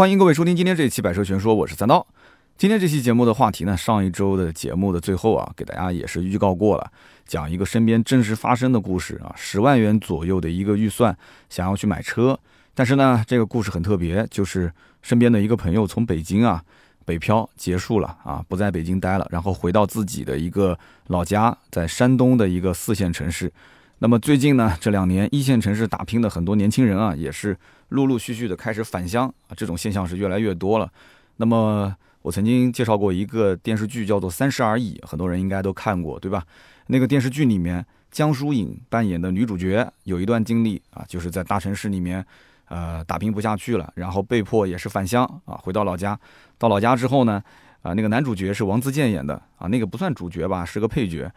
[0.00, 2.06] 欢迎各位收听今天这一期《百车全说》，我是三刀。
[2.56, 6.90] 今天这期节目的话题呢，上一周的节目的最后啊，给大家也是预告过了，
[7.26, 11.14] 讲一个身边真实发生的故事啊，十万元左右的一个预算，
[11.50, 12.40] 想要去买车，
[12.74, 16.64] 但是呢，这个故事很特别，就是身边的一个朋友从北京啊
[17.04, 20.78] 北漂结束了啊，不在北京待了，然后回到自己的一个
[21.08, 23.52] 老家，在山东的一个四线城市。
[24.02, 27.54] 那么最近呢，这两年一线城市打拼的很多年轻人啊，也是
[27.90, 30.90] 陆陆续续的开始返乡啊，这种现象是越来越多了。
[31.36, 36.42] 那么我曾经介绍过一个电视剧，叫做《三十而已》，很多人应该都看过，对吧？
[36.86, 42.24] 那个电视剧里面，江疏影扮演的女主角有一段经历啊，就是在大城市里面，
[42.68, 46.18] 呃，打拼不下去了，然后被迫也是返乡啊，回到老家。
[46.56, 47.42] 到老家之后呢，
[47.82, 51.30] 啊，那个男主角是王自健演的啊，那个不算主角吧，是个配角。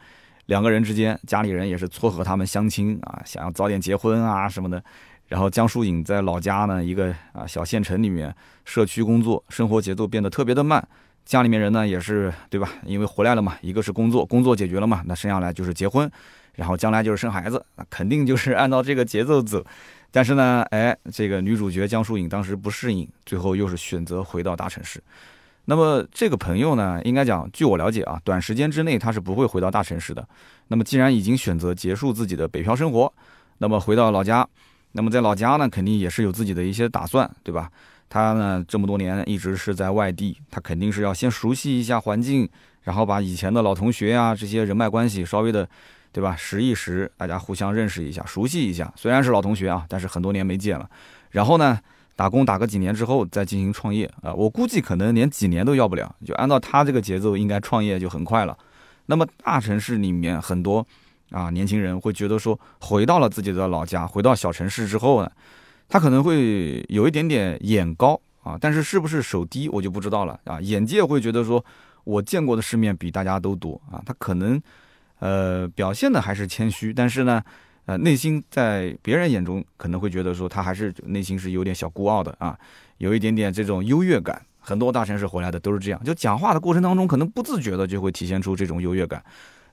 [0.47, 4.83] 两个人之间，家里人也是撮合他们相亲啊，想要早点结婚啊什么的。
[5.29, 8.33] 然后江疏影在老家呢，一个啊小县城里面，
[8.65, 10.85] 社区工作，生活节奏变得特别的慢。
[11.25, 12.69] 家里面人呢也是对吧？
[12.85, 16.11] 因为回来了嘛，一个是工作，工作解决了嘛，那生下来就是结婚，
[16.55, 19.65] 然后将来就是生孩子，那肯定就是按照这个节奏走。
[20.11, 25.01] 但是呢，哎，这个女主角江疏影当时不适应，最后又是选择回到大城市。
[25.65, 30.27] 那么这个朋友呢，应该讲，据我了解啊，短时间之内他是不会回到大城市的。
[30.67, 33.11] 那么既然已经选择结束自己的北漂生活，
[33.59, 34.47] 那么回到老家。
[34.91, 37.69] 那么在老家呢，肯定也是有自己的一些打算，对吧？
[38.09, 42.47] 他呢这么多年一直是在外地，他肯定是要先熟悉一下环境，
[42.83, 45.67] 然后把以前的老同学啊这些人脉关系稍微的，
[46.11, 46.35] 对吧？
[46.35, 48.93] 识一识，大家互相认识一下，熟悉一下。
[48.95, 50.87] 虽然是老同学啊，但是很多年没见了。
[51.31, 51.79] 然后呢，
[52.23, 56.15] 打工打个几年之后再进行创业啊，我估计可能连几年都要不了。
[56.25, 58.57] 就按照他这个节奏，应该创业就很快了。
[59.07, 60.87] 那么大城市里面很多。
[61.31, 65.29] 啊，年轻人会觉得说，回到了自己的老家，回到小城市之后呢，
[65.89, 70.61] 他可能会有一点点眼高啊，但是是不是手低，我就不知道了啊。
[70.61, 71.65] 眼界会觉得说，
[72.05, 74.61] 我见过的世面比大家都多啊，他可能
[75.19, 77.43] 呃表现的还是谦虚，但是呢，
[77.85, 82.57] 呃内心在别人眼中可能会觉得说，他还是内心是有点小孤傲的啊，
[82.97, 84.41] 有一点点这种优越感。
[84.65, 89.21] 很多大城市回来的都是这样，就讲话的过程当中，可能不自觉的就会体现出这种优越感。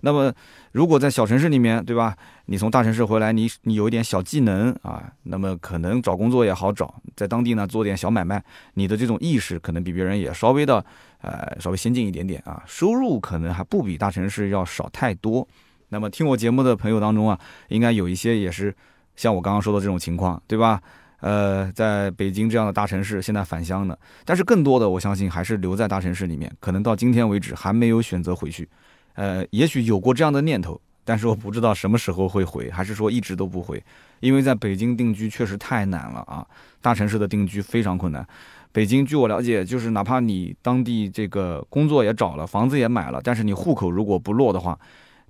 [0.00, 0.32] 那么，
[0.72, 2.16] 如果在小城市里面，对吧？
[2.47, 8.42] 你从大城市回来，你你有一点小技能啊，那么可能找工作也好找，在当地呢做点小买卖，
[8.75, 10.84] 你的这种意识可能比别人也稍微的，
[11.21, 15.47] 呃，稍微先进一点点啊，收入可能还不比大城市要少太多。
[15.90, 18.74] 那么听我节目的朋友当中啊，应该有一些也是
[19.14, 20.80] 像我刚刚说的这种情况，对吧？
[21.20, 28.66] 呃，在北京这样的大城市现在返乡的，但是更多的我相信还是留在大城市里面，可能到今天为止还没有选择回去。
[29.14, 33.82] 呃，也许有过这样的念头，但是我不知道什么时候会回，还是说一直都不回？
[34.20, 36.46] 因为在北京定居确实太难了啊，
[36.80, 38.26] 大城市的定居非常困难。
[38.72, 44.78] 北京据我了解，就是哪怕你当地这个工作也找了，房子也买了，但是你户口如果不落的话，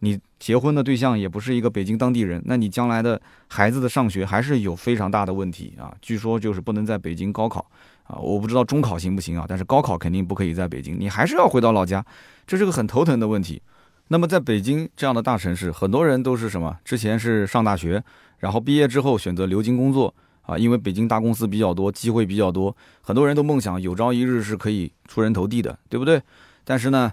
[0.00, 5.94] 你结婚的对象也不是一个北京当地人，那你将来的孩子的上学还是有非常大的问题啊。
[6.02, 7.64] 据说就是不能在北京高考
[8.04, 12.04] 啊，我不知道中考行不行啊，但是高考肯定不可以在北京，你还是要回到老家，
[12.46, 13.62] 这是个很头疼的问题。
[14.08, 16.76] 那么在北京这样的大城市，很多人都是什么？
[16.84, 18.02] 之前是上大学，
[18.38, 20.12] 然后毕业之后选择留京工作
[20.42, 26.20] 啊，因为北京大公司比较多，机会比较多，很多人都梦想有朝一日是可以出人头地的，对不对？
[26.64, 27.12] 但是呢，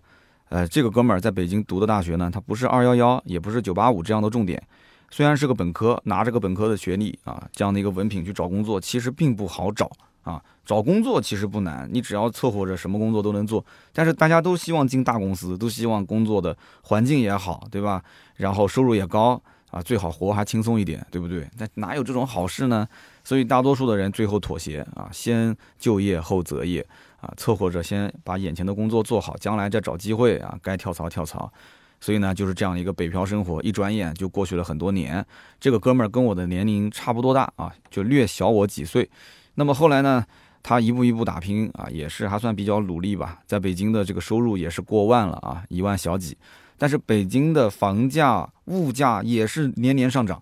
[0.49, 4.61] 呃，这个哥们儿在北京读的大学呢，他不是二幺幺，也不是九八五这样的重点，
[5.09, 9.91] 虽然是个本科，拿着个本科的学历啊，这样的一个文凭去找工作，其实并不好找。
[10.23, 13.65] 啊，找工作其实不难，你只要凑合着什么工作都能做。
[13.93, 18.03] 但是大家都希望进大公司，都希望工作的环境也好，对吧？
[18.35, 19.41] 然后收入也高
[19.71, 21.49] 啊，最好活还轻松一点，对不对？
[21.57, 22.85] 那哪有这种好事呢？
[23.23, 26.85] 所以大多数的人最后妥协啊，先就业后择业
[27.19, 31.51] 啊，凑合着先把眼前的工作做好，将来再找机会啊，该跳槽跳槽。
[31.99, 35.25] 所以呢，就是这样一个北漂生活，一转眼就过去了很多年。
[35.59, 39.09] 这个哥们儿跟我的年龄差不多大啊，就略小我几岁。
[39.55, 40.23] 那么后来呢，
[40.61, 43.39] 他一步一步打拼啊，也是还算比较努力吧。
[43.47, 46.37] 在北京的这个收入也是过万了啊，一万小几。
[46.77, 50.39] 但是北京的房价、物价也是年年上涨，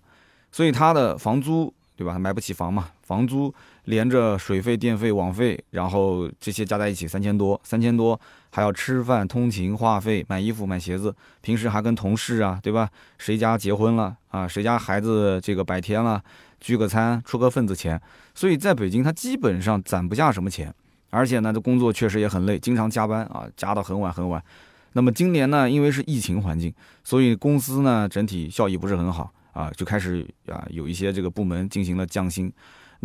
[0.52, 2.12] 所以他的房租，对吧？
[2.12, 3.54] 他买不起房嘛，房租
[3.86, 12.88] 连着水费、电费、网费，然后这些加在一起三千多，三千多还要吃饭、通勤、话费、买衣服、买鞋子，平时还跟同事啊，对吧？
[13.18, 14.46] 谁家结婚了啊？
[14.46, 16.22] 谁家孩子这个百天了？
[16.58, 18.00] 聚个餐，出个份子钱，
[18.34, 20.74] 所以在北京他基本上攒不下什么钱，
[21.10, 24.42] 而且呢，这工作确实也很累，经常加班啊，加到很晚很晚。
[24.94, 26.72] 那么今年呢，因为是疫情环境，
[27.04, 32.50] 所以公司呢整体效益不是很好啊，就开始啊有一些这个部门进行了降薪，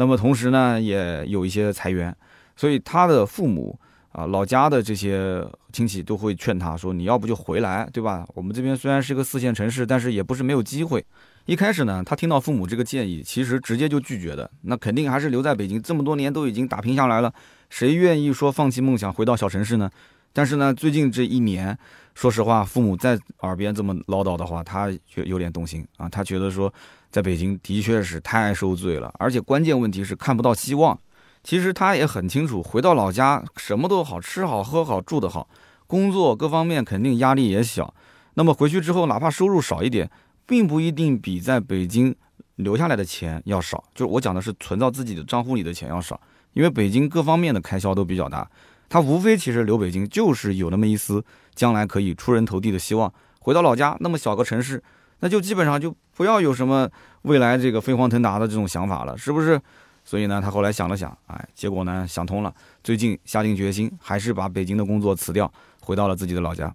[0.01, 2.11] 那么同时呢也有一些裁员，
[2.55, 3.79] 所以他的父母
[4.13, 8.27] 啊，老家的这些亲戚都会劝他说：“你要不就回来，对吧？
[8.33, 11.05] 我们这边虽然是一个四线城市，但是也不是没有机会。”
[11.45, 14.49] 一开始呢，他听到父母这个建议，其实直接就拒绝的。
[14.63, 17.31] 那肯定还是留在北京，这么多年都已经打拼下来了，
[17.69, 19.87] 谁愿意说放弃梦想回到小城市呢？
[20.33, 21.77] 但是呢，最近这一年，
[22.15, 26.07] 说实话，父母在耳边这么唠叨的话，他就有点动心啊。
[26.09, 26.73] 他觉得说，
[27.09, 30.97] 在北京的确是太受罪了，而且关键问题是看不到希望。
[31.43, 35.47] 其实他也很清楚，回到老家什么都好吃好喝好住得好，
[35.87, 37.93] 工作各方面肯定压力也小。
[38.33, 40.09] 那么回去之后，哪怕收入少一点。
[40.47, 42.13] 并不一定比在北京
[42.57, 46.19] 留下来的钱要少，就是我讲的是存到自己的账户里的钱要少，
[46.51, 48.45] 因为北京各方面的开销都比较大，
[48.89, 51.23] 他无非其实留北京就是有那么一丝
[51.55, 53.11] 将来可以出人头地的希望。
[53.39, 54.81] 回到老家那么小个城市，
[55.19, 56.89] 那就基本上就不要有什么
[57.23, 59.59] 未来这个飞黄腾达的这种想法了，是不是？
[60.03, 62.53] 所以呢，他后来想了想，哎，结果呢想通了，
[62.83, 66.73] 最近下定决心，还是把北京的工作辞掉，回到了自己的老家。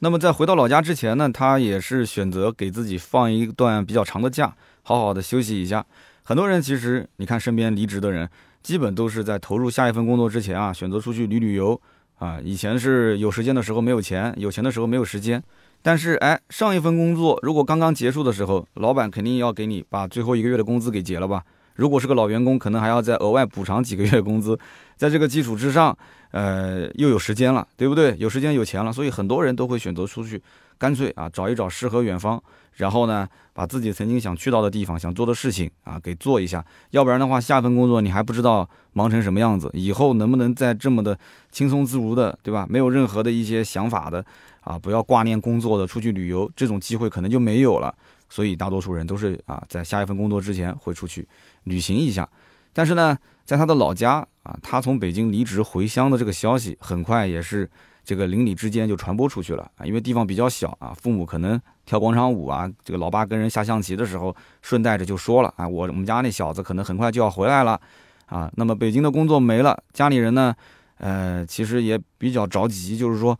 [0.00, 5.84] 那么在回到老家之前呢，他也是选择给自己放一段比较长的假，好好的休息一下。
[6.22, 8.28] 很多人其实你看身边离职的人，
[8.62, 11.80] 基本都是在投入下一份工作之前啊，选择出去旅旅游
[12.18, 12.38] 啊。
[12.42, 15.42] 以前是有时间的时候没有钱，有钱的时候没有时间。
[15.82, 21.42] 但是哎，上一份工作如果刚刚结束的时候，老板肯定要给你把最后一个月的工资给结了吧？
[21.74, 24.58] 如果是个老员工，可能还要再额外补偿几个月工资。
[24.96, 25.96] 在这个基础之上。
[26.32, 28.14] 呃，又有时间了，对不对？
[28.18, 30.42] 有时间有钱了，所以很多人都会选择出去，
[30.76, 32.42] 干脆啊找一找诗和远方，
[32.76, 36.64] 然后呢，把自己曾经想去到的地方、想做的事情啊给做一下。
[36.90, 41.18] 要不然的话，下份工作你还不知道忙成什么样子，以后能不能再这么的
[41.50, 42.66] 轻松自如的，对吧？
[42.68, 44.24] 没有任何的一些想法的
[44.60, 47.94] 啊，不要挂念工作的，出去旅游这种机会可能就没有了。
[48.28, 51.26] 所以大多数人都是啊，在下一份工作之前会出去
[51.64, 52.28] 旅行一下。
[52.72, 57.70] 但是呢，在他的老家啊，他从北京离职回乡的这个消息，很快也是
[58.06, 59.84] 这个邻里之间就传播出去了啊。
[59.84, 67.78] 因为地方比较小啊，父母可能跳广场舞啊，这个老爸跟人下象棋的时候，顺带着就说了啊，我我们家那小子可能很快就要回来了
[68.26, 68.50] 啊。
[68.54, 70.54] 那么北京的工作没了，家里人呢，
[70.98, 73.38] 呃，其实也比较着急，就是说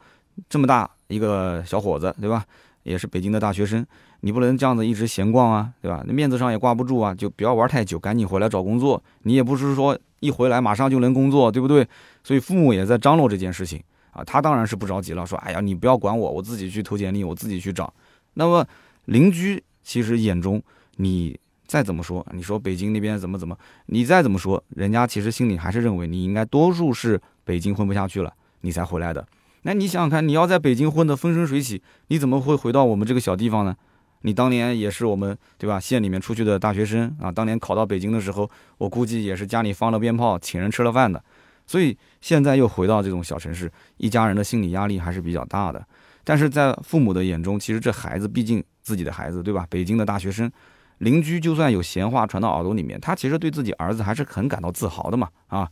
[0.50, 2.44] 这么大一个小伙子，对吧？
[2.82, 3.86] 也是北京的大学生。
[4.20, 6.02] 你不能这样子一直闲逛啊，对吧？
[6.06, 9.00] 那面子上也挂不住啊，就不要玩太久，赶紧回来找工作。
[9.22, 11.86] 你也不是说一回来马上就能工作，对不对？
[12.24, 13.80] 所以父母也在张罗这件事情
[14.16, 14.24] 啊。
[14.24, 17.92] 他当然是不着急了，说：“哎呀，你不要管我，我自己去投简历，我自己去找。”
[18.34, 18.66] 那么
[19.04, 20.62] 邻居其实眼中，
[20.96, 28.32] 你再怎么说，你说北京那边怎么怎么，你再怎么说，人家其实心里还是认为你应该多数是北京混不下去了，
[28.62, 29.26] 你才回来的。
[29.62, 33.76] 那你想想看，你要在北京混得风生水起，你怎么会回到我们这个小地方呢？
[34.22, 35.78] 你当年也是我们对吧？
[35.78, 38.48] 县里面出去的大学生啊，当年考到北京的时候，
[38.78, 41.22] 我估计也是家里放了鞭炮，请人吃了饭的。
[41.66, 45.84] 所以现在又回到这种小城市，一家人的心理压力还是比较大的。
[46.24, 49.66] 但是在父母的眼中，其实这孩子毕竟自己的孩子，对吧？
[49.70, 50.50] 北京的大学生，
[50.98, 55.70] 邻居就算有闲话传到耳朵里面，他其实对自己儿子还是很感到自豪的嘛啊。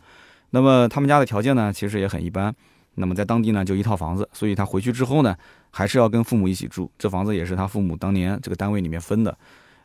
[0.51, 2.55] 那么他们家的条件呢，其实也很一般。
[2.97, 5.37] 那么在当地呢，就一套房子，所以他回去之后呢，
[5.73, 6.89] 还是要跟父母一起住。
[6.97, 9.37] 这房子也是他父母当年这个单位里面分的。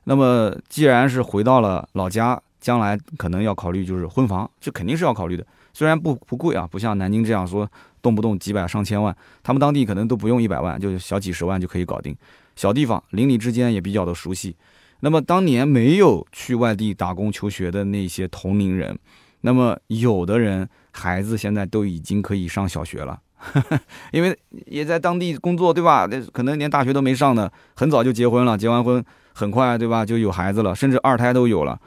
[0.03, 5.43] 那么既然是回到了老家，将来可能要考虑就是婚房，这肯定是要考虑的。
[5.79, 7.65] 虽然不不贵啊，不像南京这样说
[8.01, 12.13] 动不动几百上千万，他们当地可能都不用一百万，就小几十万就可以搞定。
[12.57, 14.57] 小地方邻里之间也比较的熟悉。
[14.99, 18.99] 那么当年没有去外地打工求学的那些同龄人，
[19.39, 20.67] 那么有的人。
[20.91, 23.17] 孩子现在都已经可以上小学了，
[24.11, 26.05] 因为也在当地工作，对吧？
[26.09, 30.03] 那可能连大学都没上呢，很早就结婚了，结完婚很快，对吧？
[30.05, 31.79] 就有孩子了，甚至二胎都有了。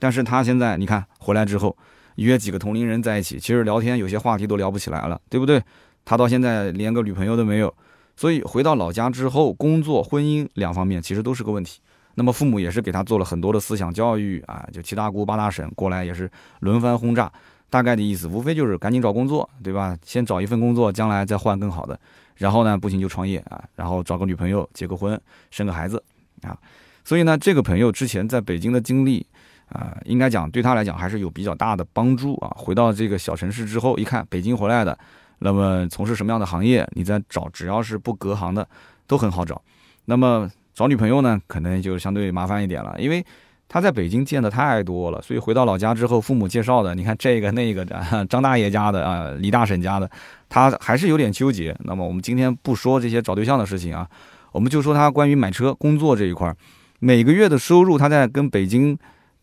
[0.00, 1.76] 但是他现在，你看回来之后，
[2.24, 5.62] 约几个同龄人在一起，其实聊天有些话题都聊不起来了，对不对？
[6.04, 7.74] 他到现在连个女朋友都没有，
[8.16, 11.80] 所以回到老家之后，工作、婚姻两方面其实都是个问题。
[12.14, 16.30] 那么父母也是给他做了很多的思想教育啊，就七大姑八大婶过来也是
[16.60, 17.30] 轮番轰炸。
[17.68, 19.98] 大概的意思，无非就是赶紧找工作，对吧？
[20.04, 21.98] 先找一份工作，将来再换更好的。
[22.36, 25.20] 然后呢，不行就创业啊，然后找个女朋友，结个婚，
[25.50, 26.02] 生个孩子
[26.42, 26.56] 啊。
[27.04, 29.26] 所以呢，这个朋友之前在北京的经历
[29.68, 32.52] 啊，应该讲对他来讲还是有比较大的帮助啊。
[32.56, 34.98] 回到这个小城市之后，一看北京回来的，
[35.38, 38.66] 那么从事什么样的行业，你在找，只要是不隔行的，
[39.06, 39.60] 都很好找。
[40.04, 43.24] 那么找女朋友呢，可能就相对麻烦一点了，因为。
[43.68, 50.08] 他在北京见的太多了，所以回到老家之后，父母介绍的，你看这个那个的， 张大爷家的啊，李大婶家的，
[50.48, 51.76] 他还是有点纠结。
[51.80, 54.08] 那么我们今天不说这些找对象的事情啊，
[54.52, 56.54] 我们就说他关于买车、工作这一块，
[57.00, 58.96] 每个月的收入，他在跟北京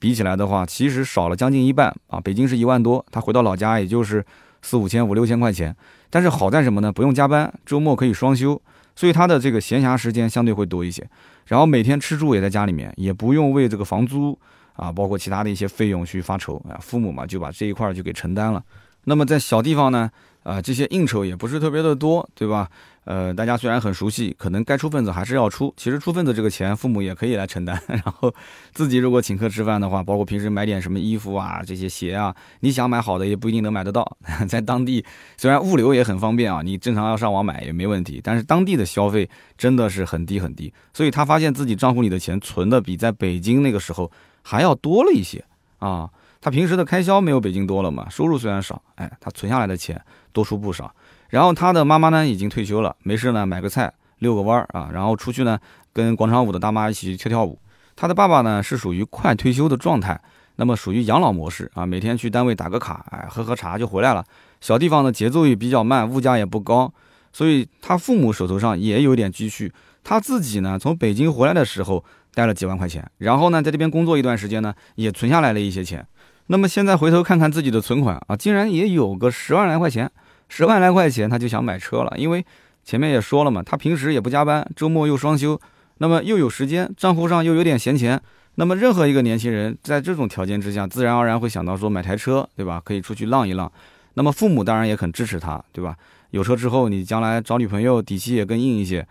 [0.03, 2.19] 比起来的话，其实少了将近一半啊。
[2.19, 4.22] 北京是一万多，他回到老家也就是
[4.62, 5.74] 四五千、五六千块钱。
[6.10, 6.91] 但是好在什么呢？
[6.91, 8.62] 不用加班，周末可以双休，
[8.98, 11.10] 所以他的这个闲暇时间相对会多一些。
[11.45, 14.38] 然后每天吃住也在家里面，也不用为这个房租
[14.74, 16.75] 啊，包括其他的一些费用去发愁啊。
[16.81, 18.62] 父母嘛，就把这一块就给承担了。
[19.05, 20.12] 那么在小地方呢，
[20.43, 22.69] 啊，这些应酬也不是特别的多，对吧？
[23.05, 25.74] 呃，大家虽然很熟悉，可能该出份子还是要出。
[25.75, 27.77] 其实出份子这个钱，父母也可以来承担。
[27.88, 28.33] 然后
[28.74, 34.17] 自己如果请客吃饭的话，包括平时买点什么衣服啊、这些鞋啊，你想买好的也不一定能买得到。
[34.48, 35.03] 在当地
[35.38, 40.74] 虽然物流也很方便啊，你正常要上网买也没问题，但是当地的消费真的是很低很低。
[40.93, 44.10] 所以他发现自己账户里的钱存的比在北京那个时候
[44.41, 45.43] 还要多了一些
[45.79, 46.10] 啊。
[46.39, 50.93] 他平时的开销没有北京多了嘛，收入虽然少，哎，他存下来的钱多出不少。
[51.33, 55.57] 然后他的妈妈呢已经退休了，没事呢买个菜遛个弯儿啊，然后出去呢
[55.91, 57.57] 跟广场舞的大妈一起跳跳舞。
[57.95, 60.21] 他的爸爸呢是属于快退休的状态，
[60.57, 64.23] 那么属于养老模式啊，每天去单位打个卡，哎，喝喝茶就回来了。
[64.61, 66.93] 小地方的节奏也比较慢，物价也不高，
[67.31, 69.73] 所以他父母手头上也有点积蓄。
[70.03, 76.05] 他自己呢从北京回来的时候带了几万块钱，然后呢在这边工作一段时间呢也存下来了一些钱。
[76.45, 80.11] 那么现在回头看看自己的存款啊，竟然也有个十万来块钱。
[80.55, 82.45] 十万来块钱，他就想买车了，因为
[82.83, 85.60] 前面也说了嘛，他平时也不加班，周末又双休，
[85.98, 88.22] 那么又有时间，账户上又有点闲钱，
[88.53, 92.79] 那么任何一个年轻人在这种条件之下，自然而然会想到说买台车，对吧？
[92.86, 93.72] 可以出去浪一浪。
[94.13, 95.95] 那么父母当然也很支持他，对吧？
[96.29, 99.03] 有车之后，你将来找女朋友底气也更硬一些。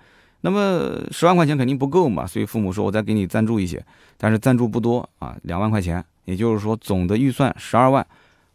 [0.43, 3.85] 那么十万块钱肯定不够嘛，所以父母说我再给你赞助一些，
[4.17, 8.07] 但是赞助不多啊，两万块钱，也就是说总的预算十二万。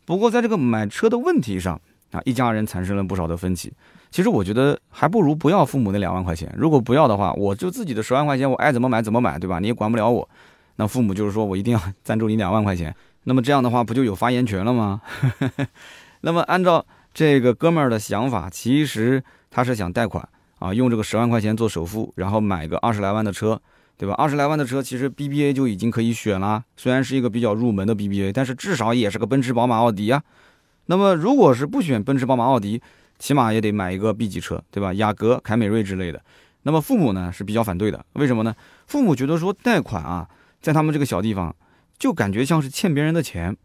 [0.06, 1.78] 不过在这个买车的问题上，
[2.12, 3.72] 啊，一家人产生了不少的分歧。
[4.10, 6.54] 其实我觉得还不如不要父母那两万块钱。
[6.58, 9.60] 如果不要的话，我就自己的十万块钱，我爱怎么买怎么买，对吧？
[9.60, 10.28] 你也管不了我。
[10.78, 12.96] 那父母就是说我一定要 赞助你两万块钱。
[13.26, 15.02] 那么这样的话，不就有发言权了吗？
[16.22, 19.22] 那么按照这个哥们儿的想法，其实
[19.52, 20.28] 他是想贷款
[20.60, 23.62] 啊，用这个十万块钱做首付，然后买个二十来万的车，
[23.98, 24.16] 对吧？
[24.16, 26.64] 二十来万的车，其实 BBA 就已经可以选了。
[26.78, 30.24] 虽然是一个比较入门的 BBA，但是至少也是个奔驰、宝马、奥迪啊。
[30.88, 32.82] 那么，如果是不选奔驰、宝马、奥迪，
[33.20, 34.94] 起码也得买一个 B 级车，对吧？
[34.94, 36.22] 雅阁、凯美瑞之类的。
[36.64, 38.54] 那么父母呢是比较反对的，为什么呢？
[38.88, 40.28] 父母觉得说贷款啊，
[40.62, 41.56] 在他们这个小地方，
[41.98, 43.56] 就感觉像是欠别人的钱。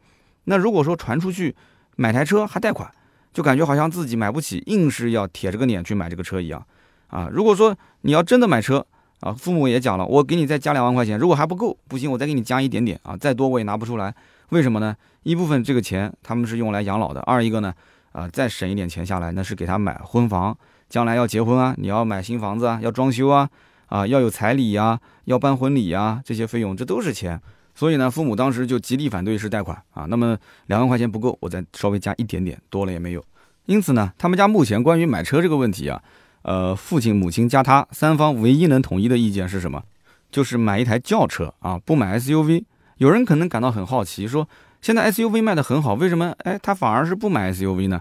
[0.44, 1.54] 那如果说传出去
[1.96, 2.90] 买台车还贷款，
[3.32, 6.64] 就感觉好像自己买不起，硬是要铁着个脸去买这个车一样
[7.08, 7.28] 啊。
[7.32, 8.84] 如果说你要真的买车
[9.20, 14.14] 啊，父母也讲了，我给你再加两万块钱，如果还不够，不行，我再给你加一点点啊，再多我也拿不出来。
[14.52, 14.94] 为什么呢？
[15.22, 17.72] 一部分这个钱他们是用来养老的，二一个呢，
[18.12, 20.54] 啊，再省一点钱下来，那是给他买婚房，
[20.90, 23.48] 将来要结婚啊，你要买新房子啊，要装修啊，
[23.86, 27.40] 啊，要有彩礼呀，要办婚礼呀，这些费用这都是钱。
[27.74, 30.04] 所以呢，父母当时就极力反对是贷款啊。
[30.10, 33.24] 那么两万块钱不够，我再稍微加一点点，多了也没有。
[33.64, 36.02] 因此呢，他们家目前关于买车这个问题啊，
[36.42, 39.82] 呃，父亲、母亲加他三方唯一能统一的意见是什么？
[40.30, 42.64] 就是买一台轿车啊，不买 SUV。
[42.98, 44.48] 有人可能感到很好奇，说
[44.80, 48.00] 现在 SUV 卖得很好，为什么哎他反而是不买 SUV 呢？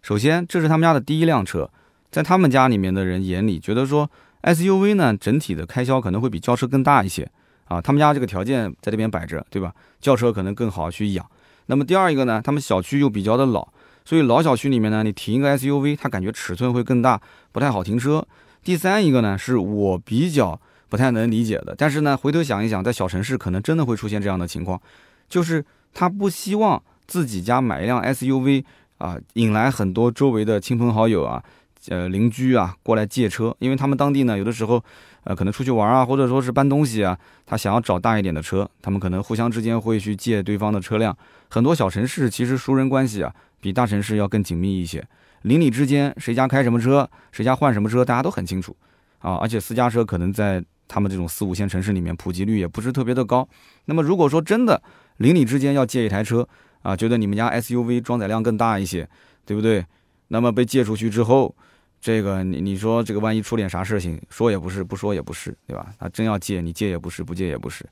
[0.00, 1.70] 首先，这是他们家的第一辆车，
[2.10, 4.10] 在他们家里面的人眼里，觉得说
[4.42, 7.28] SUV 呢整体的开销可能会比轿车更大一些
[7.64, 7.80] 啊。
[7.80, 9.72] 他们家这个条件在这边摆着，对吧？
[10.00, 11.26] 轿车可能更好去养。
[11.66, 13.68] 那么第二一个呢，他们小区又比较的老，
[14.04, 17.20] 所以老小区里面呢，你停一个 SUV，他感觉尺寸会更大，
[17.52, 18.26] 不太好停车。
[18.62, 20.60] 第三一个呢，是我比较。
[20.88, 24.80] 不太能理解的，但是呢，回头想一想，在小城市可能真的会出现这样的情况，
[25.28, 28.64] 就是他不希望自己家买一辆 SUV
[28.98, 31.42] 啊，引来很多周围的亲朋好友啊、
[31.88, 34.82] 呃邻居啊过来借车，因为他们当地呢，有的时候
[35.24, 41.16] 呃可能出去玩啊，或者说是搬东西啊，他想要找大一点的车，他们可能互相之间会去借对方的车辆。
[41.50, 45.06] 很多小城市其实熟人关系啊，比大城市要更紧密一些，
[45.42, 48.74] 邻里之间谁家开什么车，谁家换什么车，大家都很清楚。
[49.20, 53.46] 啊，而且私家车可能在他们这种四五线城市里面普及率也不是特别的高。
[53.84, 54.82] 那么如果说真的
[55.18, 56.48] 邻里之间要借一台车
[56.82, 59.08] 啊，觉得你们家 SUV 装载量更大一些，
[59.44, 59.84] 对不对？
[60.28, 61.54] 那么被借出去之后，
[62.00, 65.92] 这个你你说这个万一出点啥事情，说也不是，不说也不是，对吧？
[65.98, 67.86] 他真要借，你借也不是，不借也不是。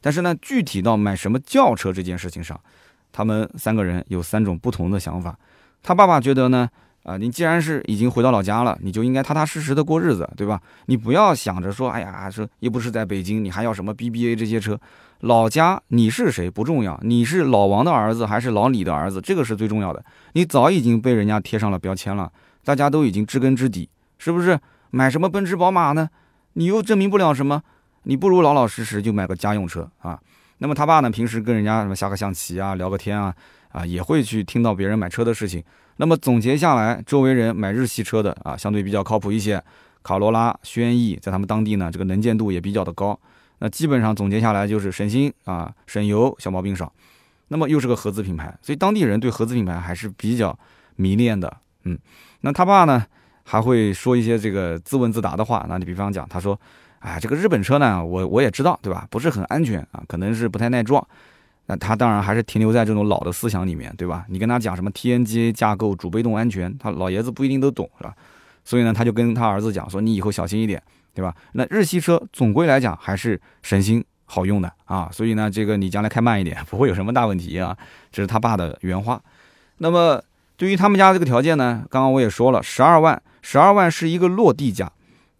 [0.00, 2.60] 但是呢，具体到买什么轿车这件事情上，
[3.12, 5.38] 他们三个人有三种不同的想法。
[5.82, 6.68] 他爸爸觉得呢。
[7.02, 10.60] 啊，你既然是已经回到老家了，你就应该踏踏实实的过日子，对吧？
[10.86, 14.78] 你不要想着说，哎呀，说又不是在北京，你还要什么 BBA 这些车？
[15.20, 20.04] 老家你是谁不重要，你是老王的儿子还是老李的儿子，这个是最重要的。
[20.32, 22.30] 你早已经被人家贴上了标签了，
[22.64, 23.88] 大家都已经知根知底，
[24.18, 24.58] 是不是？
[24.90, 26.08] 买什么奔驰宝马呢？
[26.54, 27.62] 你又证明不了什么，
[28.02, 30.18] 你不如老老实实就买个家用车啊。
[30.58, 33.34] 那么他爸呢，平时跟人家什么下个象棋啊，聊个天啊，
[33.72, 35.62] 啊，也会去听到别人买车的事情。
[36.00, 39.62] 那么总结下来，周围人买日系车的啊，相对比较靠谱一些。
[40.02, 43.20] 卡罗拉、轩逸在他们当地呢，这个能见度也比较的高。
[43.58, 46.90] 那基本上总结下来就是省心啊，省油，小毛病少。
[47.48, 50.58] 那么又是个合资品牌，所以当地人对合资品牌还是比较
[50.96, 51.54] 迷恋的。
[51.84, 51.98] 嗯，
[52.40, 53.04] 那他爸呢
[53.44, 55.66] 还会说一些这个自问自答的话。
[55.68, 56.58] 那你比方讲，他说
[57.00, 59.06] ：“哎，这个日本车呢，我我也知道，对吧？
[59.10, 61.06] 不是很安全啊，可能是不太耐撞。”
[61.70, 64.24] 那他当然还是停留在这种老的思想里面，对吧？
[64.28, 68.12] 你跟他讲什么 TNGA 架构、主被动安全，他老爷子不一定都懂，是吧？
[68.64, 70.82] 所以呢，他就跟他儿子讲说：“你以后小心一点，
[71.14, 77.76] 对吧？”那日系车总归来讲还是省心好用的啊，所以呢，这个你将来开慢一点 不会有什么大问题啊。
[78.10, 79.22] 这是他爸的原话。
[79.78, 80.20] 那么
[80.56, 84.90] 对于他们家这个条件呢，刚刚我也说了，十二万，十二万是一个落地价，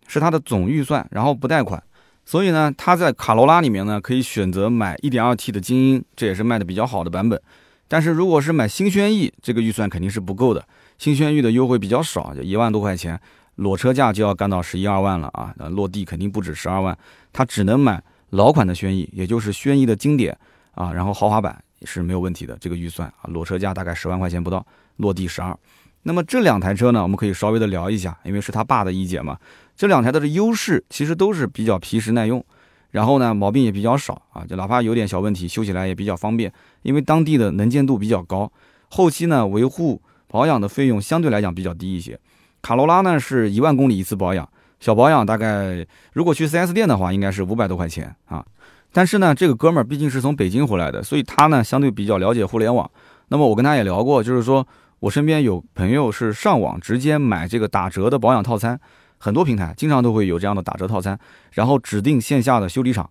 [0.06, 1.82] 是他的总预算，然后不贷款。
[2.24, 7.40] 所以呢，他在卡罗拉里面呢，可以选择买 1.2T 的精英，这也是卖的比较好的版本。
[7.88, 10.64] 但是如果是买新轩逸，这个预算肯定是不够的。
[10.96, 13.20] 新轩逸的优惠比较少，就一万多块钱，
[13.56, 15.52] 裸车价就要干到十一二万了啊！
[15.70, 16.96] 落地肯定不止十二万，
[17.32, 18.00] 他只能买
[18.30, 20.38] 老款的轩逸，也就是轩逸的经典
[20.72, 22.56] 啊，然后豪华版是没有问题的。
[22.60, 24.64] 这个预算啊，裸车价大概十万块钱不到，
[24.98, 25.58] 落地十二。
[26.02, 29.36] 那么这两台车呢，我们可以稍微的聊一下，因为是他爸的意见嘛。
[29.80, 32.44] 这两台的优势其实都是比较皮实耐用，
[32.90, 38.52] 然后呢毛病也比较少啊，就哪怕有点小问题，修起来也比较方便，因为当地的能见度比较高，
[38.90, 42.20] 后期呢维护保养的费用相对来讲比较低一些。
[42.60, 44.46] 卡罗拉呢是一万公里一次保养，
[44.80, 48.44] 小保养大概如果去 4S 店的话，应该是五百多块钱啊。
[48.92, 52.90] 但是呢，这个哥们儿毕竟是从北京回来的，所以他呢相对比较了解互联网。
[53.28, 54.68] 那么我跟他也聊过，就是说
[54.98, 58.78] 我身边有朋友是上网直接买这个打折的保养套餐。
[59.22, 61.16] 很多平台经常都会有这样的打折套餐，
[61.52, 63.08] 然后指定线下的修理厂，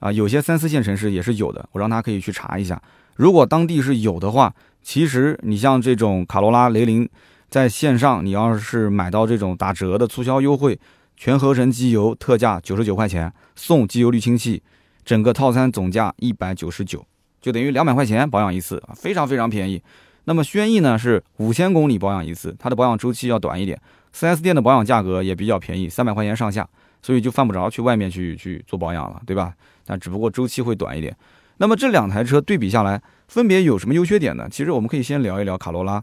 [0.00, 2.82] 啊，有些三四线城市也是有的，我让他可以去查一下。
[3.14, 4.52] 如果当地是有的话，
[4.82, 7.08] 其实你像这种卡罗拉、雷凌，
[7.48, 10.76] 在线上你要是买到这种打折的促销优惠，
[11.16, 14.60] 全合成机油特价九十九块钱，送机油滤清器，
[15.04, 17.06] 整个套餐总价一百九十九，
[17.40, 19.80] 就等于两百块钱保养一次，非常非常便宜。
[20.24, 23.80] 那么轩逸呢是五千公里保养一次，它的保养周期要短一点。
[24.14, 26.68] 4S 店的保养价格也比较便宜，三百块钱上下，
[27.02, 29.54] 所以就犯不着去外面去去做保养了，对吧？
[29.84, 31.16] 但只不过周期会短一点。
[31.58, 34.48] 那么这两台车对比下来，分别有什么优缺点呢？
[34.50, 36.02] 其实我们可以先聊一聊卡罗拉。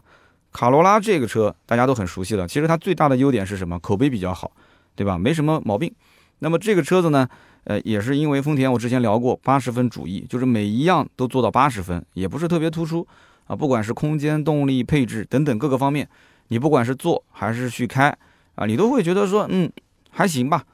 [0.52, 3.78] 卡罗拉这个车大家都很熟悉了，其实它最大的优点是什么？
[3.78, 4.50] 口碑比较好，
[4.96, 5.16] 对吧？
[5.16, 5.92] 没什么毛病。
[6.40, 7.28] 那么这个车子呢，
[7.64, 13.06] 呃，也是因为丰田，我之前聊过八十分主义，就是每一样都做到八十分，也不是特别突出
[13.46, 16.08] 啊，不管是空间、动力、配置等等各个方面。
[16.50, 18.16] 你不管是坐还是去开
[18.56, 19.70] 啊，你都会觉得说，嗯，
[20.10, 20.64] 还行吧。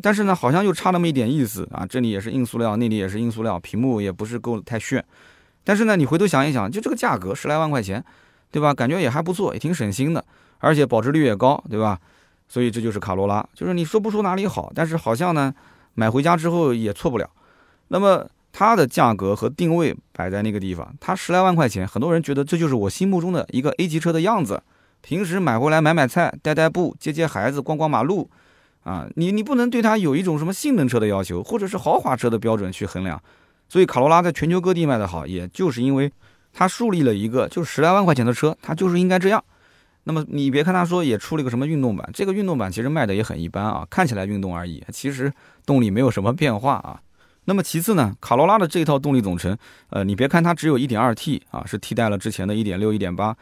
[0.00, 1.86] 但是呢，好像又差那么一点意思啊。
[1.86, 5.04] 这里也是硬塑料，那里也是硬塑料，屏幕也不是够太炫。
[5.64, 8.02] 但是呢，你回头想一想，就这个价格十来万块钱，
[8.50, 8.72] 对吧？
[8.72, 10.24] 感觉也还不错，也挺省心的，
[10.58, 11.98] 而且保值率也高，对吧？
[12.48, 15.54] 所以这就是卡罗拉，就是你说不出哪里好，但是好像呢，
[15.94, 17.30] 买回家之后也错不了。
[17.88, 24.62] 那么它的价格和定位摆在那个地方，它十来万块钱，很多人觉得这就是我心目中的一个 A 级车的样子。
[25.02, 28.30] 平时买回来买买菜、带带步、接接孩子、逛逛马路，
[28.84, 33.20] 啊，你你不能对它有一种什么性能车的要求，或者是豪华车的标准去衡量。
[33.68, 36.10] 所以卡罗拉在全球各地卖得好，也就是因为
[36.52, 39.42] 它树立了一个就十来万块钱的车，它就是应该这样。
[40.04, 45.32] 那么你别看它说也出了一个什么运动版，这个运动版其实卖的也很一般啊，看起来运动而已，其实
[45.64, 47.00] 动力没有什么变化啊。
[47.46, 49.56] 那么其次呢，卡罗拉的这套动力总成，
[49.90, 53.36] 呃，你别看它只有一点二 T 啊，是替代了之前的一点六、一点八。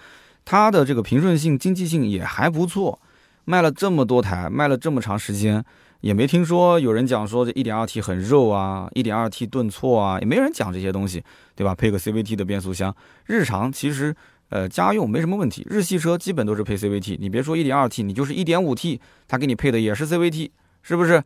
[0.50, 3.00] 它的这个平顺性、经济性也还不错，
[3.44, 5.64] 卖了这么多台，卖了这么长时间，
[6.00, 11.22] 也没听说有人讲说这 1.2T 很肉啊，1.2T 顿挫啊，也没人讲这些东西，
[11.54, 11.72] 对吧？
[11.72, 12.92] 配个 CVT 的变速箱，
[13.26, 14.12] 日常其实
[14.48, 15.64] 呃家用没什么问题。
[15.70, 20.50] 日系车基本都是配 CVT，你别说 1.2T，你就是 1.5T，它给你配的也是 CVT，
[20.82, 21.22] 是不是？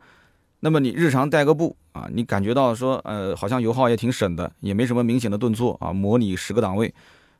[0.59, 6.93] 那么你日常带个步啊，你感觉到说呃好像油耗也挺省的，也没什么明显的顿挫啊，模拟十个档位。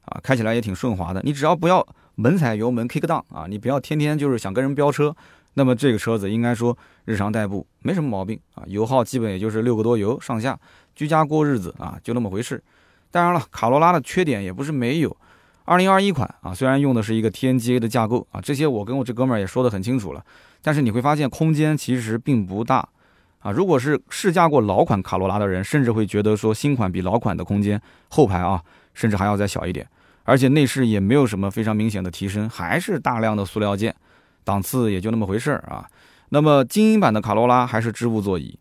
[0.05, 1.21] 啊，开起来也挺顺滑的。
[1.23, 5.15] 你只要不要猛踩油门 kick down 啊，你不要天天就是想跟人飙车，
[5.55, 8.63] 那么这个车子应该说日常代步没什么毛病啊。
[8.67, 10.57] 油耗基本也就是六个多油上下，
[10.95, 12.63] 居家过日子啊就那么回事。
[13.11, 15.15] 当然了，卡罗拉的缺点也不是没有。
[15.63, 20.23] 二零二一款啊，虽然用的是一个 TNGA 的架构啊，这些我跟我这哥们儿也说得很清楚了，
[20.61, 22.87] 但是你会发现空间其实并不大
[23.39, 23.51] 啊。
[23.51, 28.61] 如果是试驾过老款卡罗拉的人，甚至会觉得说新款比老款的空间后排啊，
[28.93, 29.87] 甚至还要再小一点。
[30.25, 33.95] 而且内饰也没有什么非常明显的提升，还是大量的塑料件，
[34.43, 35.88] 档次也就那么回事儿啊。
[36.29, 38.59] 那么精英版的卡罗拉还是织物座椅，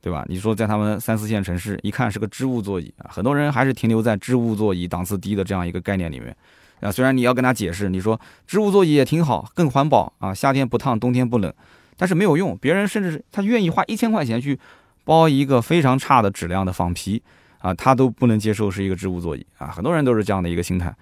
[0.00, 0.24] 对吧？
[0.28, 6.36] 你说在他们三四线城市，一看是个织物座椅啊，很多人还是停留在织物座椅档次低的这样一个概念里面。
[6.80, 11.50] 啊，虽然你要跟他解释，你说织物座椅也挺好，更环保啊，夏天不烫，冬天不冷，
[11.96, 12.54] 但是没有用。
[12.58, 14.60] 别人甚至他愿意花一千块钱去
[15.02, 17.22] 包一个非常差的质量的仿皮
[17.66, 19.66] 啊，他都不能接受是一个织物座椅啊。
[19.66, 20.94] 很多人都是这样的一个心态。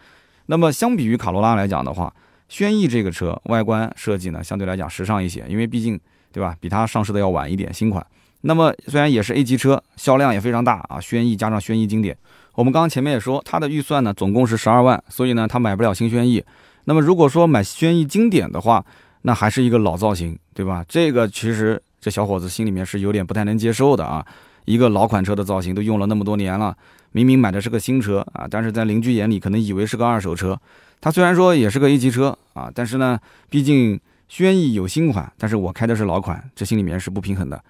[0.46, 2.12] 那么相比于卡罗拉来讲的话，
[2.48, 6.00] 轩逸这个车外观设计呢，相对来讲时尚一些，因为毕竟
[6.32, 8.04] 对吧，比它上市的要晚一点，新款。
[8.42, 12.16] 那么虽然也是 A 级车，销量也非常大啊，轩逸加上轩逸经典。
[12.54, 16.44] 我们刚刚前面也说，他的预算呢总共是十二万，所以呢他买不了新轩逸。
[16.84, 18.84] 那么如果说买轩逸经典的话，
[19.22, 20.84] 那还是一个老造型，对吧？
[20.88, 24.24] 这个其实这小伙子心里面是有点不太能接受的啊。
[24.64, 26.76] 一个老款车的造型都用了那么多年了，
[27.12, 30.58] 明明买的是个新车啊，但是在邻居眼里可能以为是个二手车。
[31.00, 33.18] 它虽然说也是个 A 级车啊，但是呢，
[33.50, 37.62] 毕竟轩逸有新款，但是我开的是老款，这心里面是不平衡的。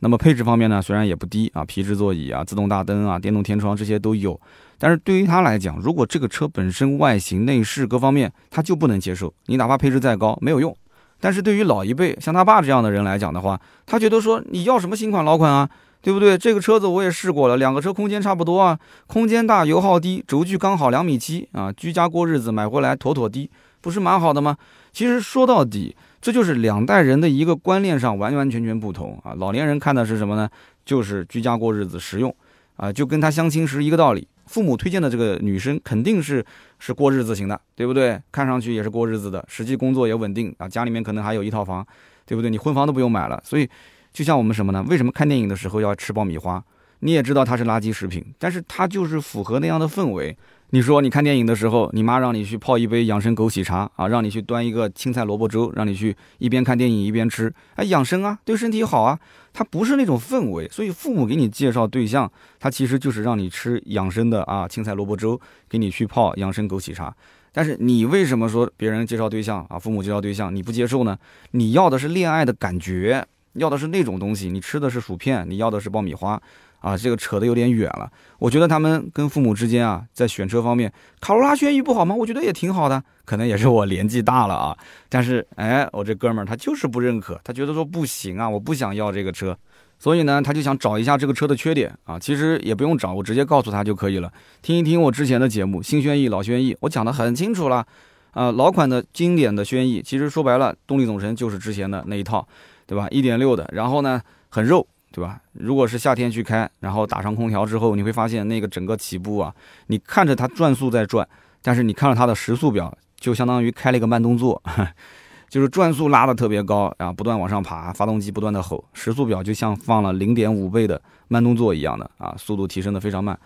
[0.00, 4.38] 那么配置方面呢，虽然也不低啊，皮质座椅啊，自动大灯啊，电动天窗这些都有，
[4.76, 10.76] 但是对于他来讲，如果这个车本身外形、内饰各方面他就不能接受，你哪怕配置再高没有用。
[11.20, 15.70] 但是对于老一辈像他爸这样的人来讲的话，他觉得说你要什么新款老款啊，
[16.02, 16.36] 对不对？
[16.36, 23.48] 这个车子我也试过了，两个车空间差不多啊，空间大，油耗低，轴距刚好两米七啊，居家过日子买回来妥妥的，
[23.80, 24.58] 不是蛮好的吗？
[24.92, 25.96] 其实说到底。
[26.22, 29.34] 这就是两代人的一个观念上完完全全不同啊！
[29.38, 30.48] 老年人看的是什么呢？
[30.86, 32.32] 就是居家过日子实用
[32.76, 34.28] 啊，就跟他相亲时一个道理。
[34.46, 36.46] 父母推荐的这个女生肯定是
[36.78, 38.22] 是过日子型的，对不对？
[38.30, 41.84] 看上去也是过日子的，实际工作也稳定啊，家里面可能还有一套房，
[42.24, 42.48] 对不对？
[42.48, 43.42] 你婚房都不用买了。
[43.44, 43.68] 所以，
[44.12, 44.84] 就像我们什么呢？
[44.88, 46.62] 为什么看电影的时候要吃爆米花？
[47.00, 50.36] 你也知道它是垃圾食品，但是它就是符合那样的氛围。
[50.70, 59.18] 你说你看电影的时候，你妈让你去泡一杯养生枸杞茶啊，让你去端一个青菜萝卜粥，让你去一边看电影一边吃，哎，养生啊，对身体好啊。
[59.52, 67.14] 它不是那种氛围，所以父母给你介绍对象，他其实就是让你吃养生的啊，青菜萝卜粥，给你去泡养生枸杞茶。
[67.52, 71.18] 但是你为什么说别人介绍对象啊，父母介绍对象你不接受呢？
[71.50, 76.40] 你要的是恋爱的感觉，要的是那种东西，你吃的是薯片，你要的是爆米花。
[76.80, 78.10] 啊，这个扯得有点远了。
[78.40, 82.12] 我觉得他们跟父母之间啊，在选车方面，卡罗拉轩逸不好吗？
[82.12, 83.00] 我觉得也挺好的。
[83.24, 84.76] 可能也是我年纪大了啊。
[85.08, 89.56] 但是，哎，我这哥们儿他就是不认可，他觉得说不行啊，我不想要这个车。
[89.96, 92.18] 所以呢，他就想找一下这个车的缺点啊。
[92.18, 94.32] 其实也不用找，我直接告诉他就可以了。
[94.60, 97.86] 听一听我之前的节目，新轩逸、老轩逸，我讲的很清楚了。
[98.32, 102.48] 啊，老款的经典的轩逸，其实说白了，动力总成就是之前的那一套，
[102.86, 103.06] 对吧？
[103.10, 104.86] 一点六的，然后呢，很肉。
[105.14, 105.38] 对吧？
[105.52, 109.54] 如果是夏天去开，然后打上空调之后，你会发现那个整个起步啊，
[109.88, 111.28] 你看着它转速在转，
[111.60, 112.90] 但是你看到它的时速表，
[113.20, 114.62] 就相当于开了一个慢动作，
[115.50, 123.38] 就是转速拉的特别高，然后不断往上爬，发动机不断的吼，时速表就像放了零点五倍的慢动作一样的啊，速度提升的非常慢。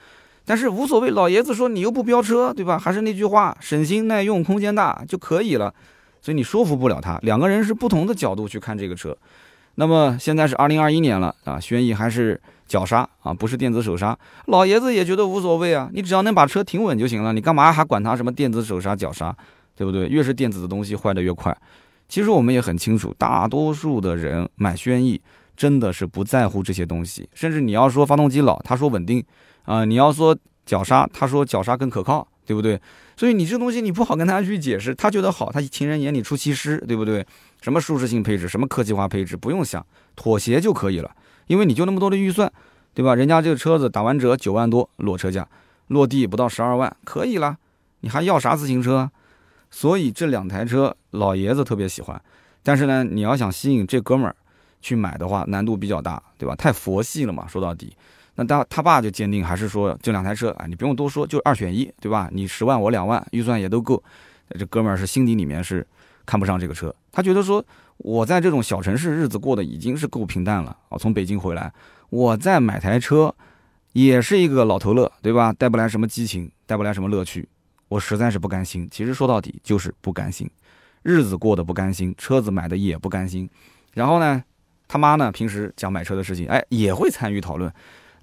[0.44, 2.78] 但是无所谓，老爷子说你又不飙车，对吧？
[2.78, 5.74] 还是那句话，省心耐用，空间大就可以了。
[6.26, 9.16] 所以你说服不了他，两个人是不同的角度去看这个车。
[9.76, 14.18] 那么现在是二零二一年了啊，轩逸还是脚刹啊，不是电子手刹。
[14.46, 19.32] 老爷子也觉得无所谓啊，你只要能把车停稳就行了，你干嘛还管它什么电子手刹、脚刹，
[19.76, 20.08] 对不对？
[20.08, 21.56] 越是电子的东西坏的越快。
[22.08, 25.22] 其实我们也很清楚，大多数的人买轩逸
[25.56, 29.24] 真的是不在乎这些东西，甚至你要说发动机老，他说稳定
[29.62, 32.80] 啊；你要说脚刹，他说脚刹更可靠，对不对？
[33.16, 37.26] 所以你这东西你不好跟他去解释，他觉得好，他情人眼里出西施，对不对？
[37.60, 41.10] 什么舒适性配置，什么科技化配置，不用想，妥协就可以了。
[41.48, 42.50] 因为你就那么多的预算，
[42.94, 43.14] 对吧？
[43.14, 45.46] 人家这个车子打完折九万多落车价，
[45.88, 47.58] 落地不到十二万，可以啦。
[48.00, 49.10] 你还要啥自行车？
[49.70, 52.20] 所以这两台车老爷子特别喜欢。
[52.62, 54.34] 但是呢，你要想吸引这哥们儿
[54.80, 56.54] 去买的话，难度比较大，对吧？
[56.54, 57.96] 太佛系了嘛，说到底。
[58.36, 62.28] 那他他爸就坚定，还是说这两台车啊，你不用多说，就二选一，对吧？
[62.32, 64.02] 你十万我两万，预算也都够。
[64.58, 65.84] 这哥们儿是心底里面是
[66.24, 67.64] 看不上这个车，他觉得说
[67.96, 71.72] 我在这种小城市日子过得已经是够平淡了啊，从北京回来，
[72.10, 73.34] 我再买台车
[73.92, 75.52] 也是一个老头乐，对吧？
[75.52, 77.48] 带不来什么激情，带不来什么乐趣，
[77.88, 78.86] 我实在是不甘心。
[78.90, 80.48] 其实说到底就是不甘心，
[81.02, 83.48] 日子过得不甘心，车子买的也不甘心。
[83.94, 84.44] 然后呢，
[84.86, 87.72] 他妈呢平时讲买车的事情，哎，也会参与讨论。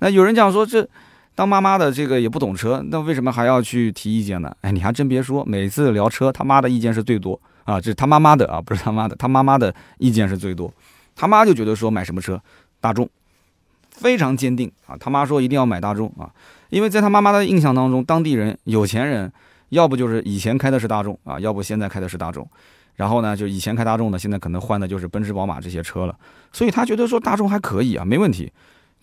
[0.04, 0.86] 那有人讲说，这
[1.34, 4.54] 当妈妈的这个也不懂车，那为什么还要去提意见呢？
[4.60, 10.70] 哎，你还真别说，每次聊车，他妈的意见是最多啊，这是他妈妈的啊，不是他妈的，他妈妈的意见是最多。
[11.16, 12.38] 他妈就觉得说买什么车，
[12.82, 13.10] 大众，
[13.92, 14.98] 非常坚定啊。
[15.00, 16.30] 他妈说一定要买大众啊，
[16.70, 19.32] 因为在他妈妈的印象当中，当地人有钱人，
[19.70, 22.46] 要不就是以前开的是大众啊，要不现在开的是大众，
[22.96, 26.14] 然后呢，就以前开大众的，现在可能换的就是奔驰、宝马这些车了，
[26.52, 28.52] 所以他觉得说大众还可以啊，没问题。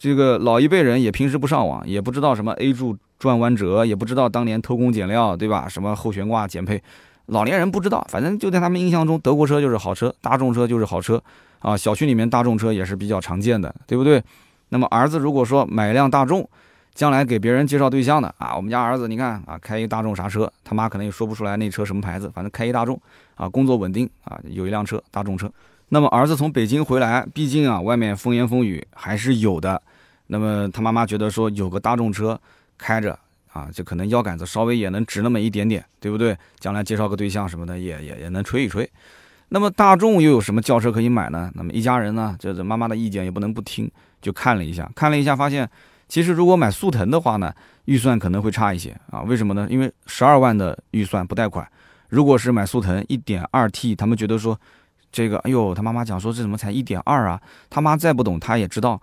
[0.00, 5.68] 这个老一辈人也平时不上网，也不知道什么 A 柱转弯折，也不知道当年偷工减料，对吧？
[5.68, 6.82] 什么后悬挂减配，
[7.26, 11.22] 老年人不知道，反正就在他们印象中，德国车就是好车，大众车就是好车
[11.58, 11.76] 啊。
[11.76, 14.24] 小区里面大众车也是比较常见的，对不对？
[14.70, 16.48] 那么儿子如果说买一辆大众，
[16.94, 22.98] 将来给别人介绍对象的啊，我们家儿子你看啊，开一大众啥车，他妈可能也说不出来那车什么牌子，反正开一大众
[23.34, 25.52] 啊，工作稳定啊，有一辆车大众车。
[25.90, 29.82] 那么儿子从北京回来，毕竟啊外面风言风语还是有的。
[30.30, 32.40] 那么他妈妈觉得说有个大众车
[32.78, 33.18] 开着
[33.52, 36.36] 啊，就可能腰杆子稍微也能直那么一点点，对不对？
[36.60, 38.88] 将来介绍个对象什么的也也也能吹一吹。
[39.48, 41.50] 那么大众又有什么轿车可以买呢？
[41.54, 43.90] 那么一家人呢，就是妈妈的意见也不能不听，
[44.22, 45.68] 就看了一下，看了一下发现。
[46.08, 47.52] 其实如果买速腾的话呢，
[47.84, 49.22] 预算可能会差一些啊？
[49.22, 49.66] 为什么呢？
[49.70, 51.66] 因为十二万的预算不贷款。
[52.08, 54.58] 如果是买速腾一点二 T，他们觉得说，
[55.12, 57.40] 这个哎呦，他妈妈讲说这怎么才一点二啊？
[57.68, 59.00] 他妈再不懂，他也知道，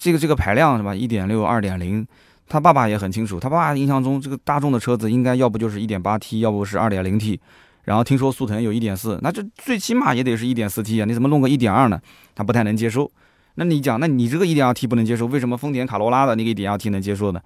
[0.00, 0.94] 这个这个排量是吧？
[0.94, 2.04] 一点六、二点零，
[2.48, 3.38] 他爸爸也很清楚。
[3.38, 7.38] 他爸爸印象中这个大众的车子应该要不就是一点八 T，要不是二点零 T。
[7.84, 11.04] 然后听说速腾有一点四，那这最起码也得是一点四 T 啊？
[11.04, 12.00] 你怎么弄个一点二呢？
[12.34, 13.10] 他不太能接受。
[13.56, 17.40] 那你讲，那你这个一点二 T 不能接受，为什么丰田卡罗拉的那个一点二 T 能接受呢？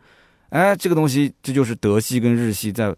[0.51, 2.95] 哎，这个东西这就是德系跟日系在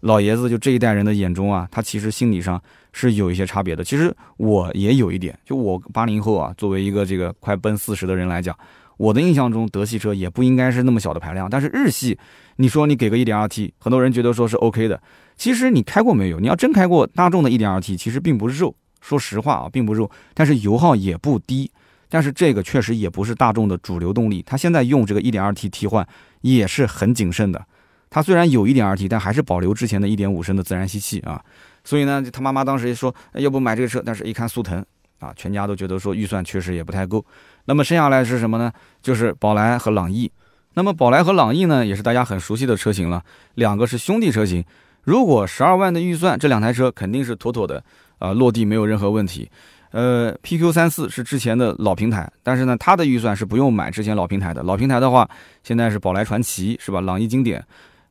[0.00, 2.60] 老爷子就这一代人的眼中啊，他其实心理上
[2.92, 3.82] 是有一些差别的。
[3.82, 8.56] 其实我也有一点，就我八零后啊，作为一个这个快奔四十的人来讲，
[8.98, 12.18] 我的印象中德系车也不应该是那么小的排量，但是日系，
[12.56, 15.00] 你说你给个一点二 T，很多人觉得说是 OK 的。
[15.36, 16.38] 其实你开过没有？
[16.38, 21.70] 你要真开过大众的一点二 T，其实并不肉，说实话啊，并不肉，但是油耗也不低。
[22.10, 26.06] 但是这个确实也不是大众的主流动力，它现在用这个 1.2T 替换
[26.40, 27.64] 也是很谨慎的。
[28.10, 31.40] 它虽然有一点二 T，但还是保留之前的一点五升的自然吸气啊。
[31.84, 34.82] 所以呢，他妈妈当时说要不买这个车，但是一看速腾
[35.18, 37.24] 啊，全家都觉得说预算确实也不太够。
[37.68, 38.72] 那么剩下来是什么呢？
[39.02, 40.32] 就是宝来和朗逸。
[40.72, 43.22] 那么宝来和朗逸呢，也是大家很熟悉的车型了，
[43.56, 44.64] 两个是兄弟车型。
[45.02, 47.84] 如果十二万的预算，这两台车肯定是妥妥的
[48.18, 49.50] 啊，落地没有任何问题。
[49.90, 54.62] 呃，PQ 三四是之前的老平台，但是呢，它的预算是不用买之前老平台的。
[54.62, 55.28] 老平台的话，
[55.62, 57.02] 现在是宝来传奇，是吧？
[57.02, 57.62] 朗逸经典。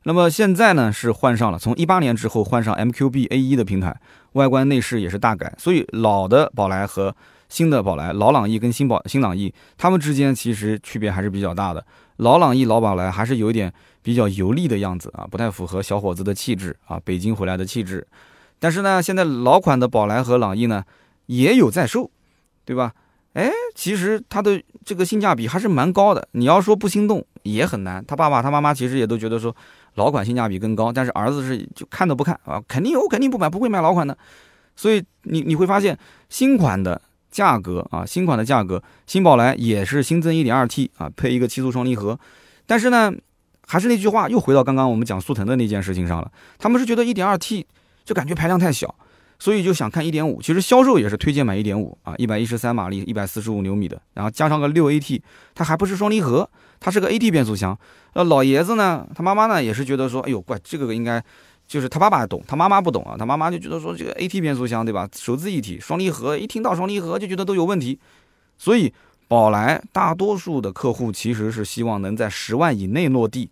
[0.04, 3.96] 那么现在呢，是换上了，从一八年之后换上 MQB A 一的平台，
[4.32, 5.52] 外观内饰也是大改。
[5.58, 7.14] 所以老的宝来和
[7.48, 11.84] 新的宝来，老朗逸跟新宝新朗逸，它们之间其实区别还是比较大的。
[12.16, 18.06] 老朗逸老宝来还是有一点比较油腻的样子啊，不太符合小伙子的气质啊，北京回来的气质。
[18.58, 20.84] 但是呢，现在老款的宝来和朗逸呢。
[21.28, 22.10] 也有在售，
[22.64, 22.90] 对吧？
[23.34, 26.26] 哎，其实它的这个性价比还是蛮高的。
[26.32, 28.02] 你要说不心动也很难。
[28.02, 29.54] 他爸爸、他妈妈其实也都觉得说
[29.96, 34.16] 老款性价比更高，但是儿子是就看都不看啊，肯定我肯定不买，不会买老款的。
[34.74, 35.98] 所以你你会发现
[36.30, 36.98] 新款的
[37.30, 42.18] 价格啊，新款的价格，新宝来也是新增 1.2T 啊，配一个七速双离合。
[42.66, 43.12] 但是呢，
[43.66, 46.30] 还是那句话，又回到刚刚我们讲速腾的那件事情上了。
[46.58, 47.64] 他们是觉得 1.2T
[48.04, 48.94] 就感觉排量太小。
[49.40, 55.20] 所以就想看一点五，其实销售也是推荐买一点五啊，一百一十三马力，一百四十五牛米的，然后加上个六 AT，
[55.54, 57.78] 它还不是双离合，它是个 AT 变速箱。
[58.14, 61.22] 呃，老爷子呢，他妈妈呢也是觉得说，哎呦，怪这个应该
[61.68, 68.00] 就是他爸爸懂，他妈妈不懂啊，他妈妈就觉得说这个 AT 变速箱对吧，手自一体，双离合，一听到双离合就觉得都有问题。
[68.56, 68.92] 所以
[69.28, 73.50] 宝来大多数的客户其实是希望能在十万以内落地，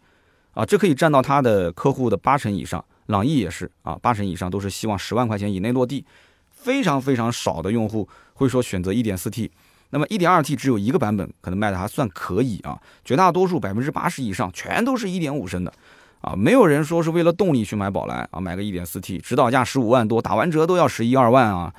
[0.54, 2.82] 啊，这可以占到他的客户的八成以上。
[3.06, 6.04] 朗逸也是啊，八成以上都是希望十万块钱以内落地，
[6.50, 9.48] 非常非常少的用户会说选择一点四 T，
[9.90, 15.72] 那么一点二 T 只有一个版本可能卖的还算可以啊，绝大多数百分之八十以上全都是一点五升的
[16.20, 21.72] 啊，没有人说是为了动力去买宝来啊，买个一点四 T，指导价十五万多，打完折都要十一二万啊，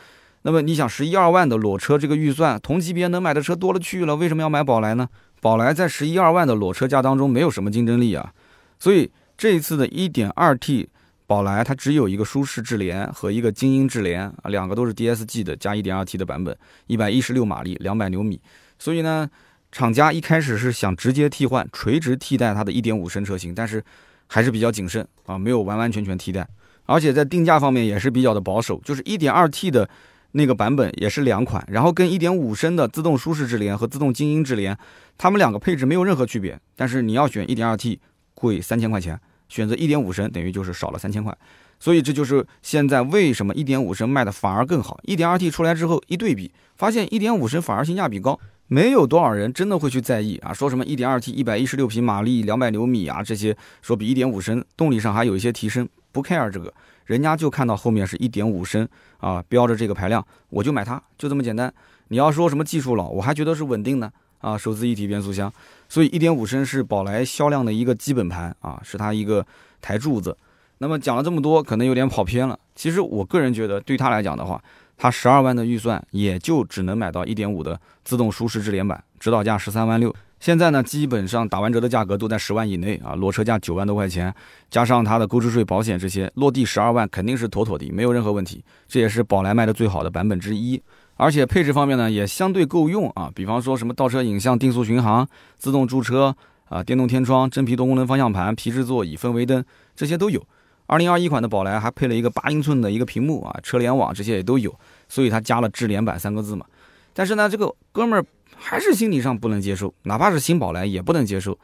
[0.43, 5.07] 那么你想十一二万的裸车这个预算，同级别能买的车多了去了，为什么要买宝来呢？
[5.41, 8.33] 宝来在十一二万的裸车价当中没有什么竞争力啊，
[8.79, 10.89] 所以这一次的一点二 T。
[11.27, 18.39] 宝来它只有一个舒适智联和一个精英智联啊，两个都是 DSG 的加 1.2T 的版本，一百一十六马力，两百牛米。
[18.79, 19.29] 所以呢，
[19.69, 23.83] 厂家一开始是想直接替换，垂直替代它的一点五升车型，但是
[24.27, 26.47] 还是比较谨慎啊，没有完完全全替代。
[26.85, 29.89] 而且在定价方面也是比较的保守，就是 1.2T 的
[30.33, 34.77] 那个版本也是两款，然后跟1.5升的自动舒适智联和自动精英智联，
[35.17, 37.99] 它们两个配置没有任何区别，但是你要选 1.2T
[38.33, 39.19] 贵三千块钱。
[39.49, 41.33] 选择一点五升等于就是少了三千块，
[41.79, 44.99] 所以这就是现在为什么一点五升卖的反而更好。
[45.03, 50.53] 一点二 T 出来之后一对比，发现一点五升反而性价比高，没有多少人真的会去在意啊。
[50.53, 56.73] 说什么一点二 T 一百一十六匹马力两百牛米啊这些，说比一点五升动力上还有一些提升，不 care 这个，
[57.05, 61.73] 人家就看到后面是一点五升啊，标着这个排量，我就买它，就这么简单。
[62.09, 65.51] 你要说什么技术老，我还觉得是稳定的啊，手自一体变速箱，
[65.89, 69.45] 所以1.5升是宝来销量的一个基本盘啊，是它一个
[69.81, 70.37] 台柱子。
[70.79, 72.57] 那么讲了这么多，可能有点跑偏了。
[72.75, 74.63] 其实我个人觉得，对他来讲的话，
[74.97, 80.13] 它十二万的预算也就只能买到1.5的自动舒适智联版，指导价十三万六。
[80.39, 84.33] 现在呢，基本上打完折的价格都在十万以内啊，裸车价九万多块钱，
[84.69, 88.63] 加上它的购置税、保险这些，落地十二万肯定是妥妥的，没有任何问题。
[88.87, 90.81] 这也是宝来卖的最好的版本之一。
[91.15, 93.31] 而且配置方面呢，也相对够用啊。
[93.33, 100.45] 比方说什么倒车影像、定速巡航、自动驻车啊、电动天窗、真皮多功能方向盘、皮质座椅、氛围灯这些都有。
[100.87, 104.73] 二零二一款的宝来还配了一个八英寸的一个屏幕啊，车联网这些也都有，
[105.07, 106.65] 所以它加了智联版三个字嘛。
[107.13, 108.25] 但是呢，这个哥们儿。
[108.59, 111.55] 还是心理上不能接受，哪怕是新宝来也不能接受。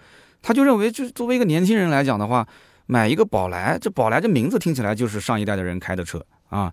[0.43, 2.47] 他就认为，就作为一个年轻人来讲的话，
[2.85, 6.71] 买一个宝来，这宝来这名字听起来就是上一代的人开的车啊。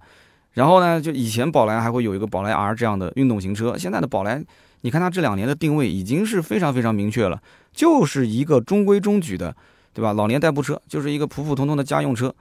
[0.52, 4.44] 然后呢，就以前宝来还会有一个宝来 R 这样的运动型车，现在的宝来，
[4.82, 7.40] 你看它这两年的定位已经是非常非常明确了，
[7.72, 9.56] 就是一个中规中矩的，
[9.92, 10.12] 对吧？
[10.12, 12.34] 老年代步车，就是一个普普通通的家用车。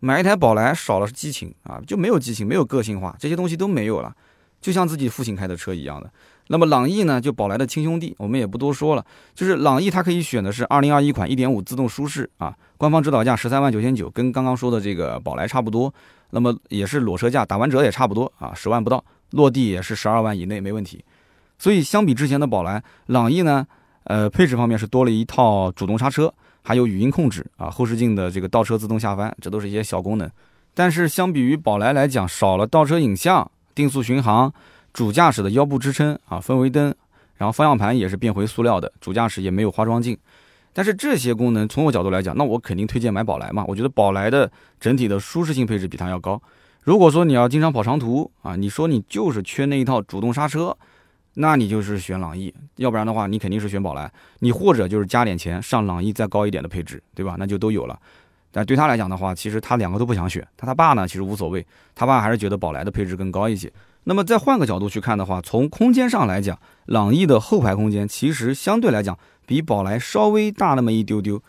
[0.00, 4.14] 买一台宝来少了激情啊，就没有激情，没有个性化，这些东西都没有了，
[4.60, 6.08] 就像自己父亲开的车一样的。
[6.50, 9.04] 那么朗逸呢，就宝来的亲兄弟，我们也不多说了。
[9.34, 15.92] 就是朗逸，它可以选的是2021款1.5自动舒适啊，官方指导价十三万九千九，跟刚刚说的这个宝来差不多。
[16.30, 21.04] 那么也是裸车价，打完折也差不多啊，十万不到，落地也是十二万以内，没问题。
[21.58, 23.66] 所以相比之前的宝来，朗逸呢，
[24.04, 26.32] 呃，配置方面是多了一套主动刹车，
[26.68, 30.30] 还有语音控制啊，后视镜的这个倒车自动下翻，这都是一些小功能。
[30.74, 34.52] 但是相比于宝来来讲，少了倒车影像、定速巡航。
[34.92, 36.94] 主驾驶的腰部支撑啊，氛围灯，
[37.38, 40.18] 然后方向盘也是变回塑料的，主驾驶也没有化妆镜。
[40.74, 43.64] 但是这些功能从我角度来讲，那我肯定推荐买宝来嘛。
[43.66, 46.38] 我觉得宝来的整体的舒适性配置比它要高。
[46.82, 50.76] 如果说你要经常跑长途啊，你说你就是缺那一套主动刹车，
[51.40, 54.10] 那你就是选朗逸，要不然的话你肯定是选宝来。
[54.40, 57.36] 你或者就是加点钱上朗逸再高一点的配置，对吧？
[57.38, 57.96] 那就都有了。
[58.50, 60.44] 但对他来讲的话，其实他两个都不想选。
[60.56, 63.72] 他他爸呢，其实无所谓，他爸还是觉得宝来的配置更高一些。
[64.02, 71.40] 那么再换个角度去看的话，从空间上来讲，朗逸的后排空间其实相对来讲比宝来稍微大那么一丢丢，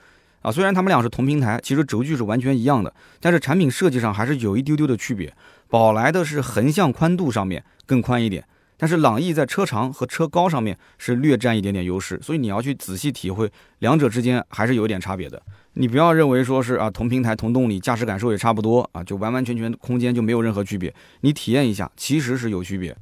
[0.44, 5.34] 啊，虽然他们俩是同平台，其实轴距是完全一样的，但是产品设计上还是有一丢丢的区别。
[5.68, 8.44] 宝来的是横向宽度上面更宽一点，
[8.82, 15.40] 但是朗逸在车长和车高上面是略占一点点优势，所以你要去仔细体会，两者之间还是有一点差别的。
[15.74, 20.94] 你不要认为说是啊同平台同动力驾驶感受也差不多啊，就完完全全空间就没有任何区别。
[21.22, 22.96] 你体验一下，其实是有区别。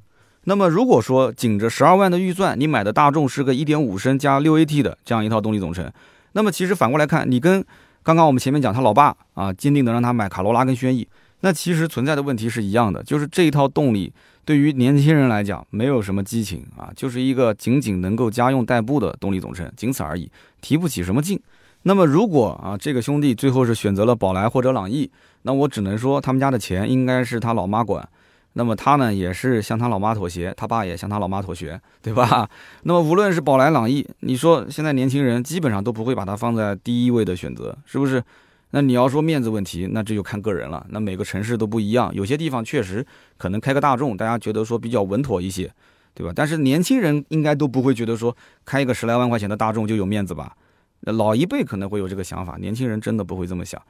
[0.46, 5.92] 那么如果说紧着十二万的预算，你买的大众是个一点五升加六 AT 的这样一套动力总成，
[6.32, 7.64] 那么其实反过来看，你跟
[8.02, 11.08] 刚刚我们前面讲他老爸啊坚定的让他买卡罗拉跟轩逸，
[11.42, 14.14] 那其实存在的问题是一样的，就是这一套动力
[14.48, 20.32] 对于年轻人来讲没有什么激情啊，就是一个仅仅能够家用代步的动力总成，仅此而已，
[20.62, 21.38] 提不起什么劲。
[21.82, 28.08] 那么如果啊，这个兄弟最后是选择了宝来或者朗逸，那我只能说他们家的钱应该是他老妈管。
[28.54, 32.50] 那么他呢，也是向他老妈妥协，他爸也向他老妈妥协，对吧？
[32.84, 38.24] 那么无论是宝来朗逸，你说现在年轻人基本上都不会把它放在第一位的选择，是不是？
[38.72, 40.86] 那你要说面子问题，那这就看个人了。
[40.90, 43.06] 那每个城市都不一样，有些地方确实
[43.38, 45.72] 可能开个大众，大家觉得说比较稳妥一些，
[46.14, 46.34] 对吧？
[46.36, 50.56] 但是年轻人应该都不会觉得说开一个十来万块钱的大众就有面子吧？
[51.02, 53.82] 老一辈可能会有这个想法，年轻人真的不会这么想，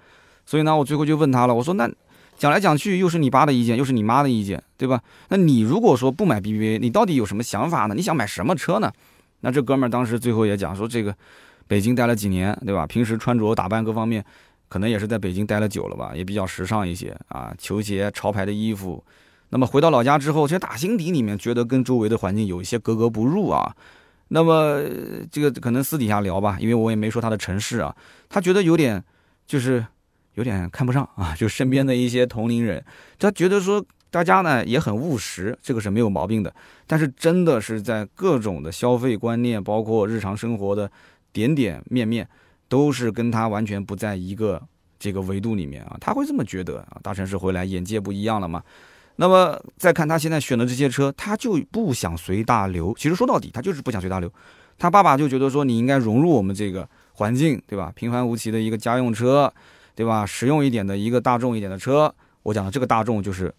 [0.46, 1.90] 所以呢，我最后就问他了，我说那
[2.38, 5.02] 讲来讲去又是你爸的意见，又是你妈的意见，对吧？
[5.30, 7.96] 那你如果说不买 BBA，你到底有什么想法呢？
[7.96, 8.92] 你想买什么车呢？
[9.40, 11.16] 那这哥们儿当时最后也讲说，这个
[11.66, 12.86] 北京待了几年，对吧？
[12.86, 14.24] 平时穿着打扮各方面，
[14.67, 19.03] 可能也是在北京待了久了吧，也比较时尚一些啊，球鞋、潮牌的衣服。
[19.49, 23.75] 那么回到老家之后，其实打心底里面觉得跟周围的环境有一些格格不入啊。
[24.30, 24.84] 那么
[25.32, 27.95] 这个可能私底下聊吧，因为我也没说他的城市啊，
[28.27, 29.01] 他觉得有点，
[29.45, 29.86] 就是
[30.34, 32.84] 有点看不上啊，就身边的一些同龄人，
[33.17, 36.53] 他觉得说大家呢也很务实，这个是没有毛病的，
[36.86, 40.91] 但是真的是在各种的消费观念，包括日常生活的
[41.32, 42.27] 点点面面，
[42.67, 44.62] 都是跟他完全不在一个
[45.00, 48.63] 这个维度里面啊，他会这么觉得啊，大城市回来眼界不一样了嘛。
[49.15, 52.94] 那么再看他现在选的这些车，他就不想随大流。
[52.98, 54.31] 其实说到底，他就是不想随大流。
[54.77, 57.92] 他爸爸就觉得说，你应该融入我们这个环境，对吧？
[57.96, 59.52] 平凡无奇的一个家用车，
[59.96, 60.23] 对吧？
[60.23, 62.13] 实用一点的一个大众一点的车。
[62.44, 63.52] 我讲的这个大众就是，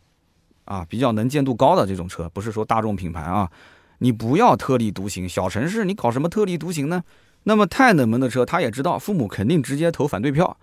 [0.65, 3.51] 啊，比较能见度高的这种车，不是说大众品牌啊。
[3.99, 7.03] 你不要特立独行，小城市你搞什么特立独行呢？
[7.45, 10.57] 那么太冷门的车，他也知道父母肯定直接投反对票，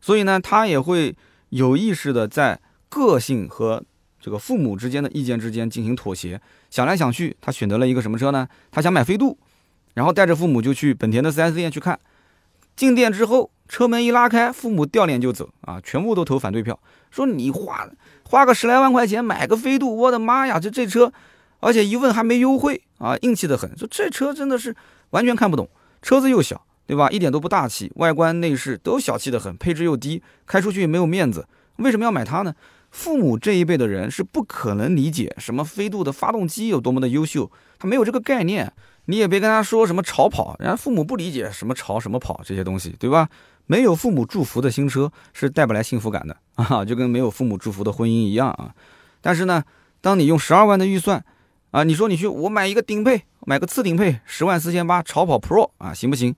[0.00, 1.16] 所以呢，他也会
[1.50, 3.82] 有意识的在个性和。
[4.22, 8.46] 这个父母之间的意见之间进行妥协，想来想去，他选择了一个什么车呢？
[8.70, 9.38] 他想买飞度，
[9.94, 11.98] 然后带着父母就去本田的 4S 店去看。
[12.76, 16.78] 进店之后，车门一拉开，父母掉脸就走啊，全部都投反对票，
[17.10, 17.88] 说你花
[18.24, 21.10] 花个十来万块钱买个飞度，我的妈呀，这这车，
[21.60, 24.76] 而且一问还没优惠啊，硬气的很，说这车真的是
[25.10, 25.66] 完全看不懂，
[26.02, 27.08] 车子又小，对吧？
[27.10, 31.46] 一点都不大气，外观内饰都小气的很，配置又低，开出去也没有面子，
[31.76, 32.54] 为什么要买它呢？
[32.90, 38.72] 父母这一辈的人是不可能理解什么飞度的发动机有多么的优秀，他没有这个概念。
[39.06, 43.28] 你也别跟他说什么潮跑，人家父母不理解什么潮什么跑这些东西，对吧？
[43.66, 48.74] 没有父母祝福的新车是带不来幸福感的啊，就跟没有父母祝福的婚姻一样啊。
[49.20, 49.62] 但是呢，
[50.00, 51.24] 当你用十二万的预算
[51.70, 56.34] 啊，你说你去我买一个顶配，买个次顶配，十万四千八潮跑 Pro 啊，行不行？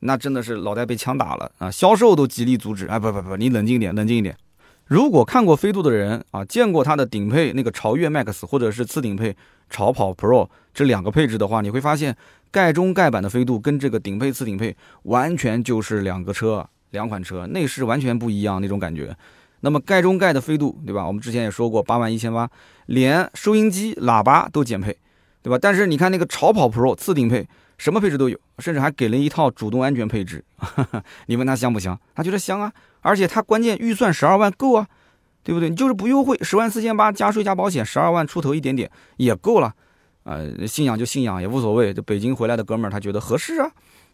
[0.00, 1.70] 那真的是脑袋被枪打了啊！
[1.70, 4.36] 销售都极力阻止，哎，不不不，你冷静一点，冷静一点。
[4.86, 9.36] 如果看过飞度的人啊，见过它的顶配那个潮越 Max，或者是次顶配
[9.70, 12.16] 潮跑 Pro 这两个配置的话，你会发现
[12.50, 19.16] 盖中盖版的飞度跟这个顶配次顶配完全就是两个车，两款车，内饰完全不一样那种感觉。
[19.62, 21.06] 那么盖中盖的飞度，对吧？
[21.06, 22.48] 我们之前也说过，八万一千八，
[22.86, 24.96] 连收音机、喇叭都减配，
[25.42, 25.58] 对吧？
[25.60, 27.48] 但是你看那个潮跑 Pro 次顶配，
[27.78, 30.44] 什么配置都有，甚至还给了一套主动安全配置。
[31.26, 31.98] 你问他香不香？
[32.14, 32.72] 他觉得香啊。
[33.00, 34.86] 而且他关键预算十二万够啊，
[35.42, 35.68] 对不对？
[35.68, 39.74] 你就是不优惠，十万四千八加税加保险，十二万出头一点点也够了，
[40.22, 41.92] 呃，信仰就信仰也无所谓。
[41.92, 43.70] 就北京回来的哥们儿，他觉得合适啊，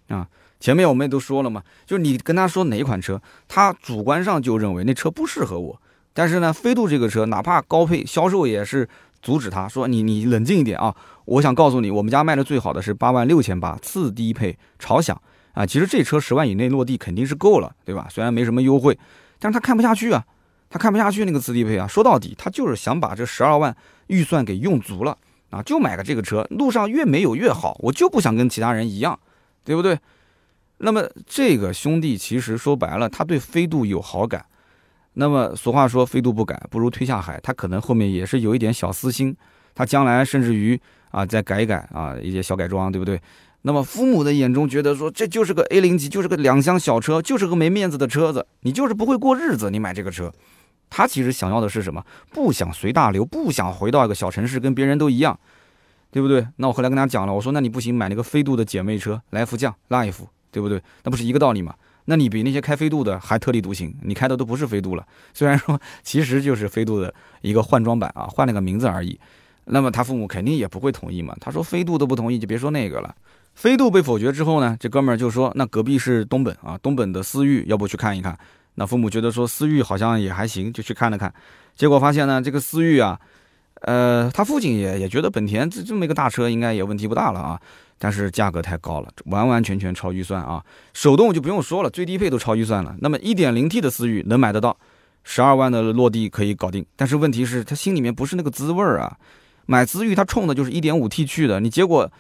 [0.09, 0.29] 啊，
[0.61, 5.81] 前面我们也都说了嘛，就是你跟他说哪一款车，他主观上就认为那车不适合我。
[6.13, 8.89] 但是呢，飞度这个车哪怕高配，销售也是
[9.23, 10.95] 阻止他说你你冷静一点啊，
[11.25, 15.21] 我想告诉你，我们家卖的最好的是八万六千八次低配潮享。
[15.55, 18.07] 啊，其实这车十万以内落地肯定是够了，对吧？
[18.09, 18.97] 虽然没什么优惠，
[19.41, 20.25] 但是他看不下去啊，
[20.71, 21.85] 他看不下去那个次低配啊。
[21.85, 25.19] 说到底，他就是想把这十二万预算给用足了
[25.51, 29.19] 啊，就买个这个车，路上越没有越好，我就不想跟其他人一样，
[29.65, 29.99] 对不对？
[30.79, 34.45] 那么这个兄弟其实说白了，他对飞度有好感。
[35.15, 39.37] 那么俗话说，飞度不改不如推下海，他可能后面也是有一点小私心，
[39.75, 43.21] 他将来甚至于啊再改一改啊一些小改装，对不对？
[43.63, 50.33] 那么父母的眼中觉得说这就是个 A 零级，就是个两厢小车，就是个没面子的车子，你就是不会过日子，你买这个车，
[50.89, 52.05] 他其实想要的是什么？
[52.31, 55.37] 不想随大流，不想回到一个小城市跟别人都一样，
[56.13, 56.47] 对不对？
[56.57, 60.21] 那我后来跟他讲了，我说那你不行，买那个飞度的姐妹车来福将 Life，
[60.59, 60.83] 对不对？
[61.05, 61.73] 那不是一个道理吗？
[62.07, 69.17] 那你比那些开飞度的还特立独行，你开的都不是飞度了，虽然说其实就是飞度的一个换装版啊，换了个名字而已。
[69.67, 73.15] 那么他父母肯定也不会同意嘛，他说飞度都不同意，就别说那个了。
[73.55, 78.37] 飞度被否决之后呢，这哥们儿就说：“那隔壁是东本啊，东本的思域，要不去看一看？”
[78.77, 81.33] 那父母觉得说思域好像也还行，就去看了看。
[81.75, 83.19] 结果发现呢，这个思域啊，
[83.83, 87.61] 呃，他父亲也也觉得本田这这么一个大车应该也问题不大了啊，
[87.99, 90.65] 但是价格太高了，完完全全超预算啊！
[90.95, 92.97] 手动就不用说了，最低配都超预算了。
[93.01, 94.77] 那么 1.0T 的思域能买得到，
[95.25, 99.17] 十二万的落地可以搞定，但是问题是他心里面不是那个滋味儿啊。
[99.67, 102.11] 买思域他冲的就是 1.5T 去的，你结果。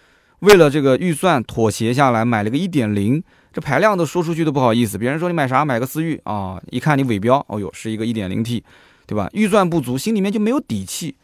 [0.40, 3.20] 为了这个预算妥协下来，买了个一点零，
[3.52, 4.96] 这排量都说出去都不好意思。
[4.96, 5.64] 别人说你买啥？
[5.64, 6.62] 买个思域啊？
[6.70, 8.62] 一看你尾标，哦呦，是一个一点零 T，
[9.04, 9.28] 对吧？
[9.32, 11.16] 预算不足，心里面就没有底气。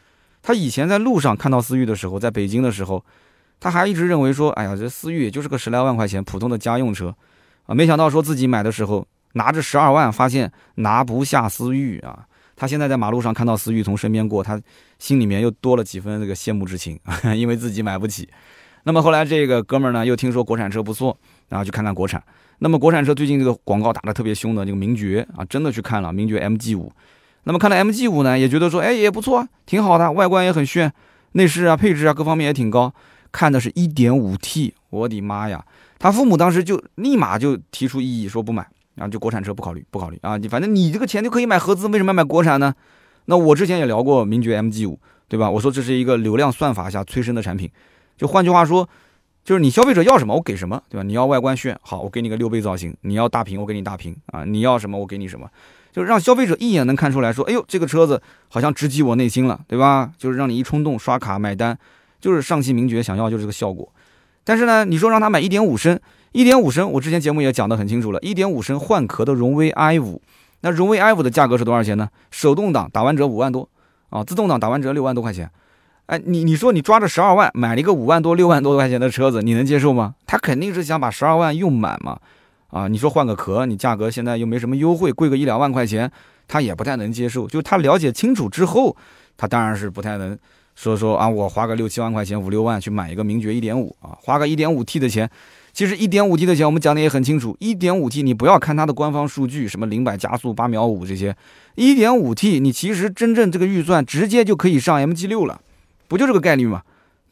[0.42, 3.04] 他以前在路上看到思域的时候，在北京的时候，
[3.64, 7.16] 他还一直认为说，哎呀，这思域也就是个十来万块钱普通的家用车
[7.64, 7.74] 啊。
[7.74, 12.26] 没想到说自己买的时候拿着十二万，发现拿不下思域啊。
[12.56, 14.60] 他现在在马路上看到思域从身边过，他
[14.98, 17.00] 心里面又多了几分这个羡慕之情，
[17.34, 18.28] 因为自己买不起。
[18.82, 21.16] 那么后来这个哥们儿呢，又听说国产车不错，
[21.48, 22.22] 然后去看看国产。
[22.58, 26.92] 那么国产车最近这个广告打得特别凶的这个名爵啊，真的去看了名爵 MG 五。
[27.44, 30.92] 那么看了 MG 五呢，也觉得说，哎，也不错啊，挺好的，外观也很炫，
[31.32, 32.92] 内饰啊、配置啊各方面也挺高。
[33.34, 35.66] 看的是一点五 T，我的妈呀！
[35.98, 38.64] 他父母当时就立马就提出异议，说不买，
[38.94, 40.36] 然后就国产车不考虑，不考虑啊！
[40.36, 42.72] 你反正你这个钱就可以买合资，为什么要买国产呢？
[43.24, 45.50] 那我之前也聊过名爵 MG 五，对吧？
[45.50, 47.68] 我说这是一个流量算法下催生的产品。
[48.16, 48.88] 就换句话说，
[49.42, 51.02] 就是你消费者要什么，我给什么，对吧？
[51.02, 54.44] 你要外观炫，好，我给你个六倍造型；你要大屏，我给你大屏啊！
[54.44, 55.48] 你要什么，我给你什么，
[55.90, 60.12] 就是让消费者一眼能看出来说，哎呦，这个车子好像直击我内心了，对吧？
[60.16, 61.76] 就是让你一冲动刷卡买单，
[62.24, 63.86] 就是上汽名爵想要就是这个效果。
[64.44, 66.00] 但是呢，你说让他买一点五升，
[66.32, 70.22] 一点五升，我之前节目也讲得很清楚了，一点五升换壳的荣威 i 五，
[70.62, 72.08] 那荣威 i 五的价格是多少钱呢？
[72.30, 73.68] 手动挡打完折五万多
[74.08, 75.50] 啊，自动挡打完折六万多块钱。
[76.06, 80.14] 哎，你你说你抓着十二万买了一个五万多六万多块钱的车子，你能接受吗？
[80.26, 82.18] 他肯定是想把十二万用满嘛。
[82.68, 86.10] 啊，你说换个壳，你价格现在又没什么优惠，贵个一两万块钱，
[86.48, 87.46] 他也不太能接受。
[87.46, 88.96] 就他了解清楚之后，
[89.36, 90.36] 他当然是不太能
[90.74, 95.30] 说说啊，我花个六七万块钱、五六万去买一个名爵一点五啊，花个一点五 T 的钱。
[95.72, 97.56] 其实一点五 T 的钱，我们讲的也很清楚。
[97.58, 101.36] 一点五 T，你不要看它的官方数据，什么零百加速八秒五这些。
[101.74, 105.60] 一点五 T，你其实真正这个预算直接就可以上 MG 六了，
[106.06, 106.82] 不就这个概率吗？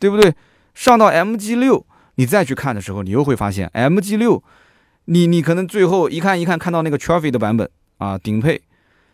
[0.01, 0.35] 对不对？
[0.75, 1.87] 上到 MG 六，
[2.17, 4.43] 你再去看的时候，你又会发现 MG 六，
[5.05, 8.61] 你你可能最后一看一看看到那个 Trophy 的版本啊，顶配。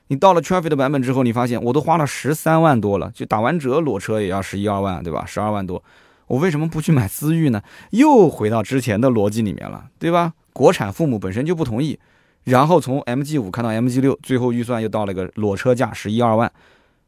[0.09, 5.25] 你到了 TRAFFIC 的版本之后，你发现我都花了十三万多了，就打完折裸车也要十一二万，对吧？
[5.27, 5.83] 十二万多。
[6.27, 7.63] 我为什么不去买思域呢？
[7.91, 10.35] 又回到之前的逻辑里面了，对吧？
[10.53, 11.99] 国产父母本身就不同意，
[12.45, 16.51] 然后从 MG 五看到 MG 六，最后预算又到了个裸车价十一二万，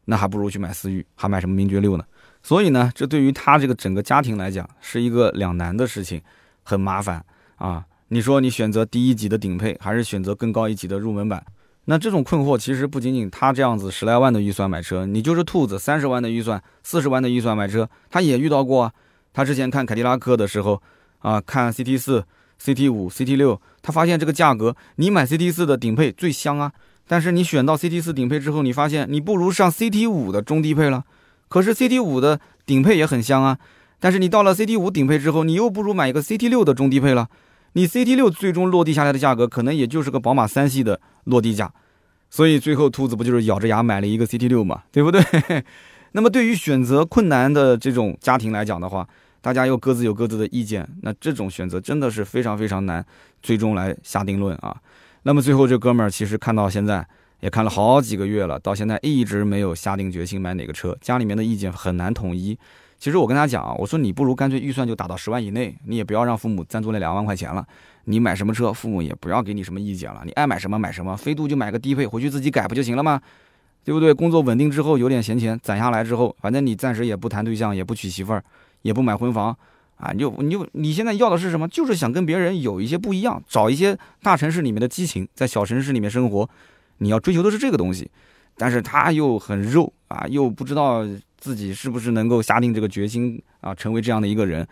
[0.05, 2.05] 那还不如去买思域，还买什么名爵六呢？
[2.43, 6.21] 所以呢，这对于他这个整个家庭来讲是一个两难的事情，
[6.63, 7.25] 很麻烦
[7.57, 7.85] 啊。
[8.09, 11.45] 你说你选择低一级的顶配，还是选择更高一级的入门版？
[11.91, 18.93] 那这种困惑其实不仅仅他这样子十来万的预算买车，你就是兔子三十万的预算、四十万的预算买车，他也遇到过啊。
[19.33, 20.81] 他之前看凯迪拉克的时候，
[21.19, 22.25] 啊，看 CT 四、
[22.63, 26.71] CT 五、CT 六，他发现这个价格，你买 CT 四的顶配最香啊。
[27.09, 31.03] 但是你选到 CT 四顶配之后，你发现你不如上 CT 五的中低配了。
[31.49, 33.59] 可是 CT 五的顶配也很香啊。
[33.99, 37.29] 但是你到了 CT 五顶配之后，你又不如买一个 CT 六的中低配了。
[37.73, 41.73] 你 CT 六最终落地下来的价格，可能也就是个宝马三系的落地价。
[42.29, 45.23] 所以最后兔子不就是咬着牙买了一个 CT 六嘛，对不对？
[46.13, 49.09] 那么对于选择困难的这种家庭来讲的话，
[49.41, 53.05] 大家又各自有各自的意见，那这种选择真的是非常非常难，
[53.43, 54.77] 最终来下定论啊。
[55.23, 57.07] 那么最后这哥们儿其实看到现在
[57.41, 62.59] 也看了好几个月了，到现在一直没有下定决心买哪个车，家里面的意见很难统一。
[63.01, 67.67] 其实我跟他讲啊，我说你不如干脆预算就打到十万以内，你也不要让父母赞助那两万块钱了，
[68.05, 73.19] 你买什么车，父母也不要给你什么意见了，你爱买什么买什么，飞度就买个低配回去自己改不就行了吗？
[73.83, 74.13] 对不对？
[74.13, 78.45] 工作稳定之后有点闲钱攒下来之后，反正你暂时也不谈对象，也不娶媳妇儿，
[78.83, 79.57] 也不买婚房，
[79.97, 81.67] 啊，你就你就你现在要的是什么？
[81.69, 86.47] 就是想跟别人有一些不一样，找一些大城市里面的激情，在小城市里面生活，
[86.99, 88.11] 你要追求的是这个东西。
[88.59, 91.03] 但是他又很肉啊，又不知道
[91.41, 94.67] 自己是不是能够下定这个决心啊，成为这样的一个人，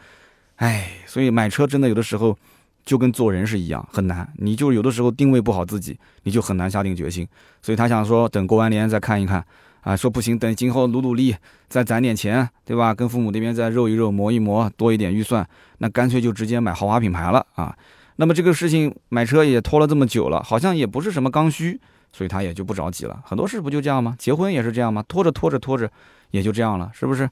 [0.57, 2.37] 哎，所以买车真的有的时候。
[2.85, 4.27] 就跟做人是一样，很难。
[4.39, 7.29] 你就有的时候定位不好自己，你就很难下定决心。
[7.61, 9.45] 所以他想说，等过完年再看一看
[9.83, 9.95] 啊。
[9.95, 11.37] 说不行，等今后努努力，
[11.69, 12.95] 再攒点钱，对吧？
[12.95, 15.47] 跟父母那边再肉一肉，磨一磨，多一点预算，
[15.81, 17.77] 那干脆就直接买豪华品牌了啊。
[18.17, 21.79] 那么这个事情买车也拖了这么久了，好像也不是什么刚需，
[22.19, 23.23] 所以他也就不着急了。
[23.25, 24.17] 很多事不就这样吗？
[24.19, 25.05] 结婚也是这样吗？
[25.07, 25.89] 拖着拖着拖着，
[26.33, 27.31] 也就这样了，是不是？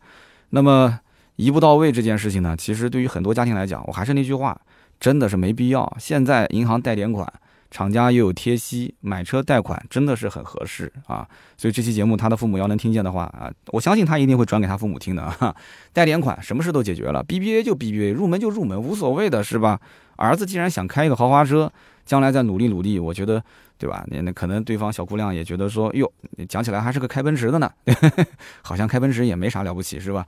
[0.51, 1.01] 那么
[1.34, 4.57] 一步到位这件事情呢，其实对于很多家庭来讲，我还是那句话。
[4.99, 5.95] 真的是没必要。
[6.01, 7.30] 现在银行贷点款，
[7.71, 11.27] 厂家又有贴息，买车贷款真的是很合适啊。
[11.57, 15.31] 所以这期节目他的父母要能听见的话啊，我相信他一定会转给他父母听的。
[15.31, 15.55] 哈，
[15.93, 19.81] 贷点款，什么事都解决了，BBA 就 BBA，入门就入门，无所谓的是吧？
[20.17, 21.71] 儿子既然想开一个豪华车，
[22.05, 23.43] 将来再努力努力，我觉得
[23.77, 24.05] 对吧？
[24.09, 26.11] 那那可能对方小姑娘也觉得说，哟，
[26.49, 27.71] 讲起来还是个开奔驰的呢，
[28.62, 30.27] 好像开奔驰也没啥了不起是吧？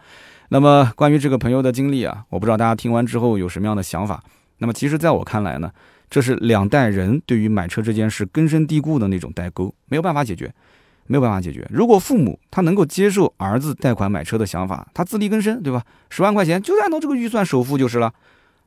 [0.51, 4.23] 那么关于这个朋友的经历啊，我不知道大家听完之后有什么样的想法。
[4.59, 5.71] 那么其实，在我看来呢，
[6.11, 10.53] 这是两代人对于买车这件事根深蒂固的那种代沟，没有办法解决，
[11.07, 11.67] 没有办法解决。
[11.71, 15.83] 如果父母他能够接受儿子贷款买车的想法，他自力更生，对吧？
[16.11, 18.13] 十万块钱就按照这个预算首付就是了，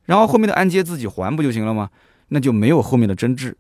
[0.06, 1.90] 然后后面的按揭自己还不就行了吗？
[2.30, 3.58] 那就没有后面的争执。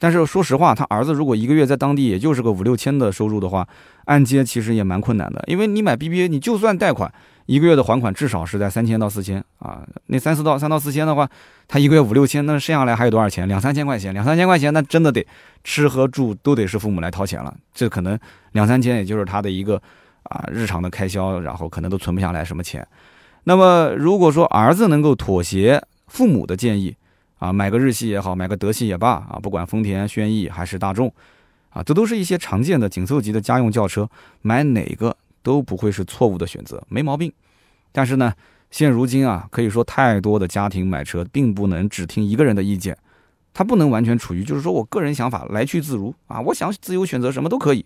[0.00, 3.66] 但是说实话，他儿子如果一个月在当地也就是个五六千的收入的话，
[4.04, 7.12] 按揭其实也蛮困难的，因为你买 BBA，你就算贷款，
[7.48, 9.82] 一个月的还款至少是在三千到四千啊。
[10.08, 11.26] 那三四到三到四千的话，
[11.66, 13.48] 他一个月五六千，那剩下来还有多少钱？
[13.48, 15.26] 两三千块钱，两三千块钱，那真的得
[15.64, 17.56] 吃喝住都得是父母来掏钱了。
[17.72, 18.18] 这可能
[18.52, 19.80] 两三千，也就是他的一个
[20.24, 22.86] 啊日常的开销，然后可能都存不下来什么钱。
[23.44, 26.94] 那么如果说儿子能够妥协父母的建议，
[27.38, 31.10] 啊，买个日系也好，买个德系也罢，啊，不管丰田、轩逸还是大众，
[31.70, 34.06] 啊，这都是一些常见的紧凑级的家用轿车，
[34.42, 37.32] 买哪个都不会是错误的选择，没毛病。
[37.92, 38.32] 但是呢，
[38.70, 42.96] 现如今啊，可以说太多的家庭买车并不能只听一个人的意见，
[43.54, 47.84] 他不能完全处于就是说我个人想法来去自如啊，我想自由选择什么都可以。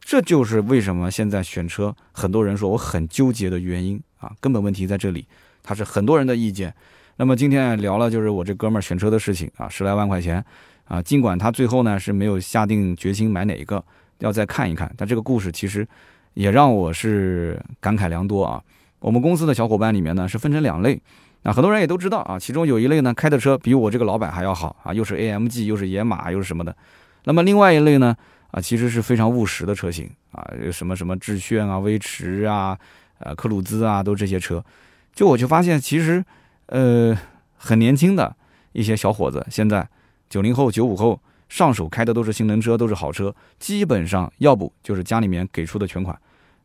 [0.00, 5.26] 这就是为什么现在选车很多人说我很纠结的原因啊，根本问题在这里，
[5.62, 6.74] 他是很多人的意见。
[7.16, 10.42] 那么今天聊了就是我这哥们儿选车的事情啊，十来万块钱
[10.84, 13.84] 啊，尽管他最后呢是没有下定决心买哪一个，
[14.20, 14.90] 要再看一看。
[14.96, 15.86] 但这个故事其实
[16.34, 18.62] 也让我是感慨良多啊。
[19.00, 21.00] 我们公司的小伙伴里面呢是分成两类，
[21.42, 26.76] 那很多人也都知道啊，其中有一类呢开的车比我这个老板还要好啊，又是 AMG 又是野马又是什么的。
[27.24, 28.16] 那么另外一类呢
[28.50, 32.78] 啊，其实是非常务实的车型啊，什么什么致炫啊、威驰啊。
[33.20, 34.64] 呃，克鲁兹啊，都这些车。
[35.12, 36.24] 就我就发现，其实，
[36.66, 37.18] 呃，
[37.56, 38.32] 很年轻的
[38.70, 39.84] 一些小伙子，现在
[40.30, 46.18] 九零后、九五后上手开的都是性能车，都是好车，基本上要不就是家里面给出的全款，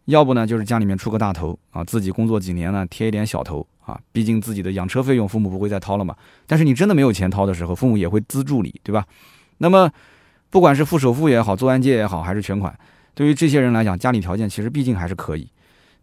[0.06, 6.16] 要不呢就是家里面出个大头啊，自己工作几年呢贴一点小头啊，毕竟自己的养车费用父母不会再掏了嘛。
[6.46, 9.06] 但是你真的没有钱掏的时候，父母也会资助你，对吧？
[9.60, 9.90] 那么，
[10.50, 12.78] 不管是付首付也好，做按揭也好，还是全款，
[13.14, 15.48] 对于这些人来讲，家里条件其实毕竟还是可以。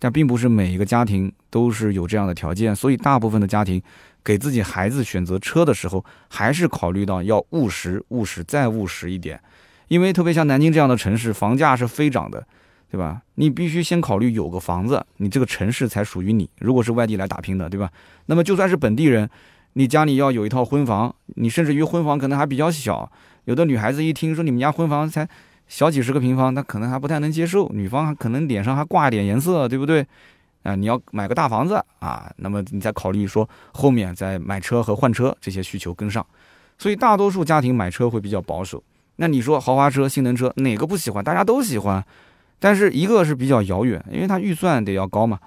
[0.03, 3.83] 但并不是每一个家庭都是有这样的条件，所以大部分的家庭
[4.25, 9.41] 给自己孩子选择车的时候，还是考虑到要务实、务实再务实一点。
[9.89, 12.47] 因为特别像南京这样的城市，房价是飞涨的，
[12.91, 13.23] 对吧？
[13.35, 16.49] 你必须先考虑有个房子，你这个城市才属于你。
[16.59, 17.91] 如果是外地来打拼的，对吧？
[18.27, 19.29] 那么就算是本地人，
[19.73, 23.11] 你家里要有一套婚房，你甚至于婚房可能还比较小。
[23.47, 25.29] 有的女孩子一听说你们家婚房才。
[25.66, 27.68] 小几十个平方，她可能还不太能接受。
[27.68, 30.05] 女方可能脸上还挂一点颜色，对不对？
[30.63, 36.25] 啊，你要买个大房子啊，那么你再考虑说后面再买车和换车这些需求跟上。
[36.79, 38.83] 所以大多数家庭买车会比较保守。
[39.17, 41.23] 那你说豪华车、性能车哪个不喜欢？
[41.23, 42.03] 大家都喜欢，
[42.59, 45.39] 但是一个是比较遥远，因为它预算得要高嘛。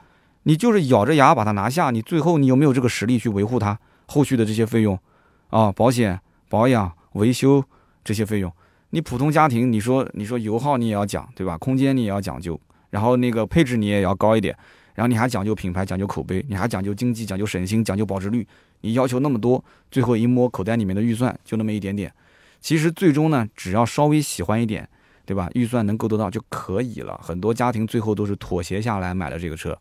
[0.44, 5.00] 你就是咬着牙把它拿下，你最后你有没有这个实力去维护它后续的这些费用
[5.50, 5.72] 啊？
[5.72, 7.64] 保险、保养、维修
[8.04, 8.52] 这些费用。
[8.92, 11.58] 你普通家庭，你说你说油耗你也要讲，对吧？
[11.58, 12.60] 空间你也要讲究，
[12.92, 14.56] 然后那个配置你也要高一点，
[14.96, 18.48] 然后你还讲究品牌，讲究口碑，你还讲究经济，讲究省心，讲究保值率，
[18.82, 22.14] 你要求那么多，最后一摸口袋里面的预算就那么一点点。
[22.62, 24.88] 其实最终呢，只要稍微喜欢一点，
[25.26, 25.50] 对吧？
[25.54, 27.20] 预算能够得到就可以了。
[27.22, 29.78] 很多家庭最后都是妥协下来买了这个车。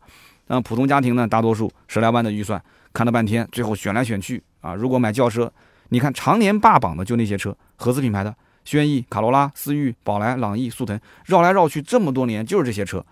[0.47, 2.61] 那普通家庭呢，大多数十来万的预算，
[2.91, 4.73] 看了半天，最后选来选去啊。
[4.73, 5.51] 如果买轿车，
[5.89, 8.35] 你看常年霸榜的就那些车，合资品牌的。
[8.65, 13.05] 轩逸、卡罗拉、思域、宝来、朗逸、速腾，绕来绕去这么多年就是这些车，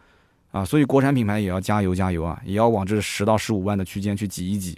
[0.52, 4.78] 啊，所以国产品牌也要加油加油啊，也要往这十到十五万的区间去挤一挤。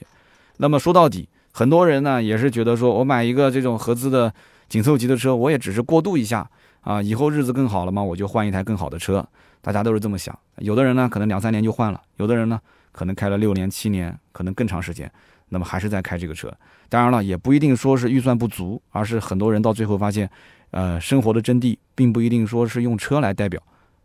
[0.58, 4.34] 那么说到底，很多人呢也是觉得说，我买一个这种合资的
[4.70, 6.48] 紧凑级的车，我也只是过渡一下
[6.82, 9.28] 啊，以后日子更好了嘛，我就换一台更好的车。
[9.62, 12.60] 大家都是这么想，有的人呢可能两三年就换了，有的人呢
[12.92, 15.12] 可能开了六年、七年，可能更长时间，
[15.50, 16.54] 那么还是在开这个车。
[16.90, 20.30] 当然了，也不一定说是预算不足，而是很多人到最后发现。
[20.76, 23.62] 呃，生活的真谛并不一定说是用车来代表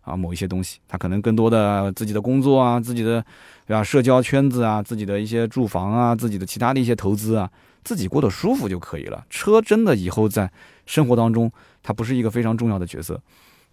[0.09, 3.25] 啊，某一些东西，他可能更多的自己的工作啊，自己的
[3.67, 7.51] 对吧，社交圈子啊，自己的一些住房啊，自己的其他的一些投资啊，
[7.85, 9.25] 自己过得舒服就可以了。
[9.29, 10.51] 车真的以后在
[10.87, 11.53] 生活当中，
[11.83, 13.21] 它不是一个非常重要的角色。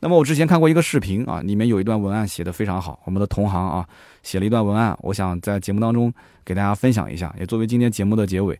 [0.01, 3.87] 那么我之前看过一个视频啊，里面有一段文案写的非常好，我们的同行啊
[4.21, 6.13] 写了一段文案，我想在节目当中
[6.43, 8.59] 给大家分享一下，也作为今天节目的结尾。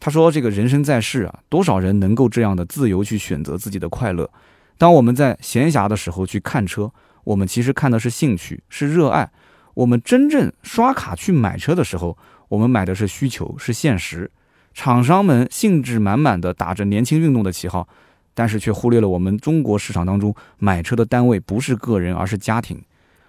[0.00, 4.28] 他说：“这个人生在世啊，多少人能够这样的自由去选择自己的快乐？
[4.76, 6.92] 当我们在闲暇的时候去看车，
[7.24, 9.30] 我们其实看的是兴趣，是热爱。
[9.74, 12.16] 我们真正刷卡去买车的时候，
[12.48, 14.30] 我们买的是需求，是现实。
[14.72, 17.88] 厂商们兴致满满的打着年轻运动的旗号，
[18.34, 22.80] 但是却忽略了我们中国市场当中买车的单位不是个人，而是家庭。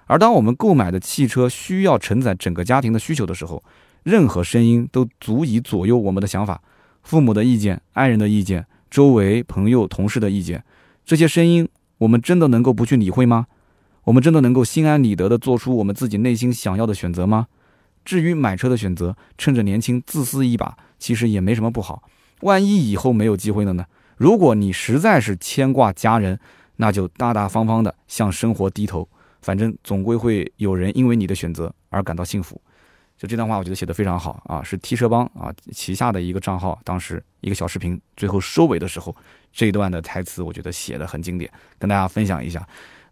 [0.08, 3.64] 而当我们购买的汽车需要承载整个家庭的需求的时候，
[4.04, 6.62] 任何声音都足以左右我们的想法，
[7.02, 10.64] 父母的意见、爱人的意见、周围朋友、同事的意见，
[11.04, 11.68] 这些声音，
[11.98, 13.48] 我们真的能够不去理会吗？
[14.06, 17.48] 我们真的能够心安理得地做出我们自己内心想要的选择吗？
[18.06, 22.04] 至于买车的选择，趁着年轻自私一把，其实也没什么不好。
[22.42, 23.86] 万一以后没有机会了呢？
[24.18, 26.40] 如果你实在是牵挂家人，
[26.76, 29.10] 那就大大方方地向生活低头，
[29.42, 32.62] 反正总归会有人因为你的选择而感到幸福。
[33.18, 39.16] 就这段话，我觉得写的非常好啊，是 T 车帮啊旗下的一个账号，当时一个小视频，最后收尾的时候，
[39.52, 41.50] 这一段的台词，我觉得写的很经典，
[41.80, 42.68] 跟大家分享一下。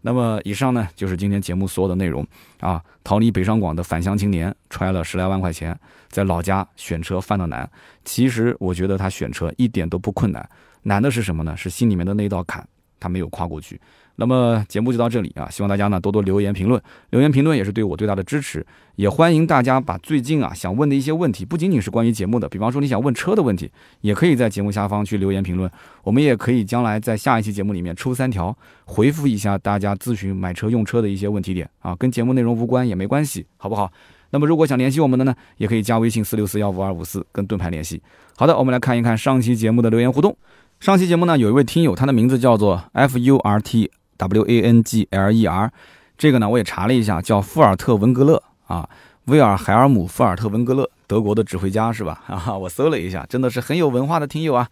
[0.06, 2.26] 那么以上呢，就是今天节目所有的内容
[2.60, 2.78] 啊。
[3.02, 5.74] 逃离北上广的返乡青年，揣了十来万块钱，
[6.10, 7.66] 在老家选车犯了难。
[8.04, 10.46] 其实我觉得他选车一点都不困难，
[10.82, 11.56] 难的是什么呢？
[11.56, 12.68] 是心里面的那道坎，
[13.00, 13.80] 他没有跨过去。
[14.16, 18.64] 那么节目就到这里啊，希望大家呢多多留言评论，留言评论也是对我最大的支持，
[18.96, 23.70] 也欢迎大家把最近啊想问的一些问题，不仅仅是关于节目的，比方说你想问车的问题，
[24.02, 25.68] 也可以在节目下方去留言评论，
[26.02, 33.90] 我们也可以将来在下一期节目里面抽三条回复一下大家咨询买车用车的一些问题点啊，跟节目内容无关也没关系，好不好？
[34.30, 38.00] 那么如果想联系我们的呢，也可以加微信四六四幺五二五四跟盾牌联系。
[38.36, 40.36] 好的，我们来看一看上期节目的留言互动。
[40.80, 43.90] 上期节目呢，有一位听友，他的名字叫做 F U R T。
[44.16, 45.72] W A N G L E R，
[46.16, 48.88] 这个呢我也查了一下，叫富尔特文格勒啊，
[49.26, 52.22] 威尔海尔姆·富尔特文格勒，德国的指挥家是吧？
[52.28, 54.68] 啊，我搜了一下，真的是很有文化的听友啊。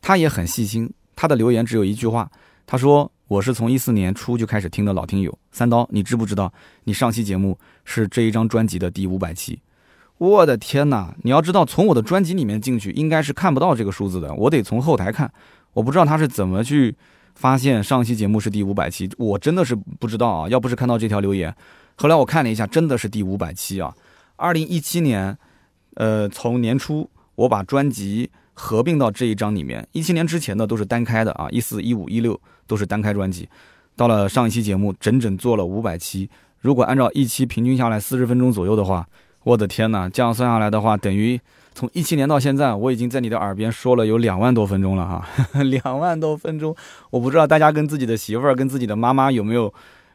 [0.00, 2.30] 他也很细心，他的留言只有一句话，
[2.66, 5.36] 他说：“我是从一四年初就开始听的老听友。
[5.50, 6.52] 三刀，你知不知道
[6.84, 9.58] 你上期节目是这一张专辑的第五百期？
[10.18, 11.14] 我的天哪！
[11.22, 15.32] 你要知道，从我的专辑里面进去，应该是看不到这个数字的，我得从后台看。
[15.72, 16.94] 我不知道他是怎么去
[17.36, 20.48] 发现上期节目是第五百期，我真的是不知道啊！
[20.48, 21.54] 要不是看到这条留言，
[21.96, 23.94] 后来我看了一下，真的是第五百期啊！
[24.36, 25.36] 二零一七年，
[25.96, 33.46] 呃，从年初我把专辑合并到这一张里面，一七年之前的都是单开的啊，一四一五一六都是单开专辑，
[33.94, 36.28] 到了上一期节目，整整做了五百期。
[36.58, 39.06] 如果按照一期平均下来四十分钟左右的话，
[39.44, 41.38] 我的天哪，这样算下来的话，等于
[41.76, 45.28] 从一七年到现在，我已经在你的耳边说了有两万多分钟了哈，
[45.64, 46.74] 两万多分钟，
[47.10, 49.70] 我不知道大家跟自己的媳妇儿、跟自己的妈妈有没有，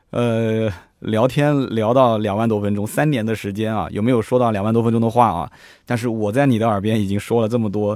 [0.09, 0.68] 呃，
[1.01, 5.51] 聊天聊到两万多分钟，三年的时间啊，有没有说到两万多分钟的话啊？
[5.86, 7.95] 但是我在你的耳边已经说了这么多，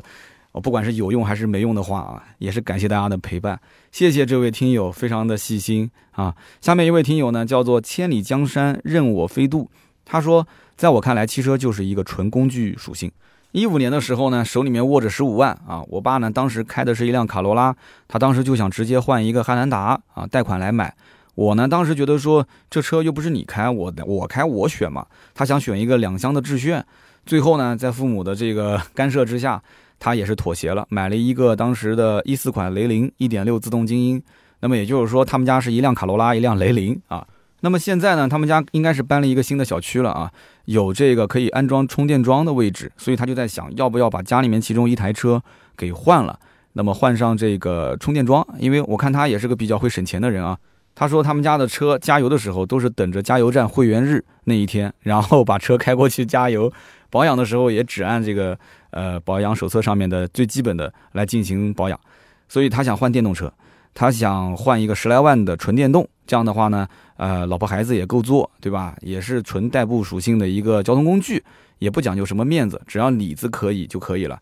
[0.51, 3.59] 我，不管是有用还是没用的话啊，也是感谢大家的陪伴，
[3.91, 6.35] 谢谢这位听友，非常的细心啊。
[6.61, 9.71] 下面一位听友呢，叫做千里江山任我飞渡，
[10.05, 10.47] 他说。
[10.77, 13.09] 在我看来，汽车就是一个纯工具属性。
[13.55, 17.73] 一五年的时候呢，手里面握着十五万啊，我爸呢当时开的是一辆卡罗拉，
[18.05, 20.93] 他当时就想直接换一个汉兰达啊，贷款来买。
[21.35, 25.05] 我呢当时觉得说这车又不是你开，我我开我选嘛。
[25.33, 26.85] 他想选一个两厢的致炫，
[27.25, 29.63] 最后呢在父母的这个干涉之下，
[29.99, 34.21] 他也是妥协了，买了一个当时的一四款雷凌一点六自动精英。
[34.59, 37.25] 那么也就是说，他们家是一辆卡罗拉，一辆雷凌啊。
[37.65, 40.31] 那么现在呢，他们家应该是搬了一个新的小区了啊，
[40.65, 45.41] 有这个可以安装充电桩的位置，所以他就在想，要不要把家里面其中一台车
[45.75, 46.39] 给换了，
[46.73, 50.55] 那么换上这个充电桩，因为我看他也是个比较会省钱的人啊。
[50.93, 56.71] 他说他们家的车加油的时候都是等着加油站会员日那一天，然后把车开过去加油，
[57.09, 58.55] 保养的时候也只按这个
[58.91, 61.99] 呃保养手册上面的最基本的来进行保养，
[62.47, 63.51] 所以他想换电动车。
[63.95, 68.93] 他想换一个十来万的纯电动，这样的话呢，呃，老婆孩子也够坐，对吧？
[69.01, 71.41] 也是纯代步属性的一个交通工具，
[71.79, 74.39] 也不讲究什么面子，只要里子可以就可以了。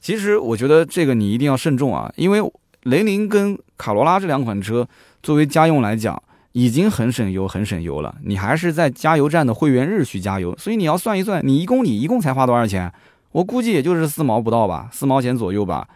[0.00, 2.40] 其实我觉得这个你一定要慎重啊，因为
[2.84, 4.88] 雷凌跟卡罗拉这两款车
[5.22, 6.22] 作为家用来讲，
[6.52, 8.14] 已经很省油，很省油了。
[8.24, 12.92] 你还是在加油站的会员日去加油，所以你要算一算，你一公里一共才花多少钱？
[13.32, 15.88] 我估计也就是四毛不到吧，四毛钱左右吧。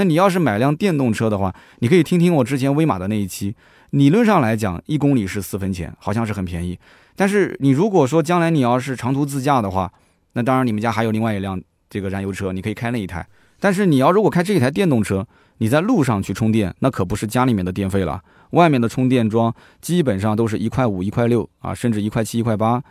[0.00, 3.54] 那你要是买辆电动车的话，你可以听听我之前威马的那一期。
[3.90, 6.78] 理论上来讲，一公里是四分钱，好像是很便宜。
[7.14, 9.92] 但是你如果说将来你要是长途自驾的话，
[10.32, 13.26] 那当然你们家还有另外一辆这个燃油车，你可以开那一台。
[13.58, 15.26] 但是你要如果开这一台电动车，
[15.58, 18.22] 你在路上去充电，那可不是家里面的电费了。
[18.52, 22.82] 外面的充电桩基本上都是一块五、一块六啊，甚至一块七、一块八。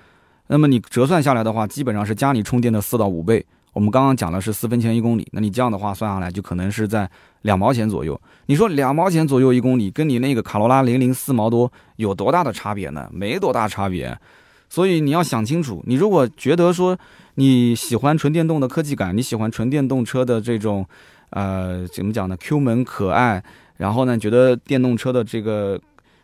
[0.45, 3.43] 那么你折算下来的话，基本上是家里充电的四到五倍。
[3.73, 7.09] 我们刚刚讲的是四分钱一公里，那你这样的话算下来就可能是在
[7.43, 8.19] 两毛钱左右。
[8.47, 13.09] 你说两毛钱左右一公里，跟你那个卡罗拉零零四毛多有多大的差别呢？
[13.13, 14.17] 没多大差别。
[14.69, 16.97] 所以你要想清楚，你如果觉得说
[17.35, 20.85] 你喜欢纯电动的科技感，你喜欢纯电动车的这种，
[21.31, 23.43] 呃，怎么讲呢？Q 门可爱，
[23.77, 25.79] 然后呢，觉得电动车的这个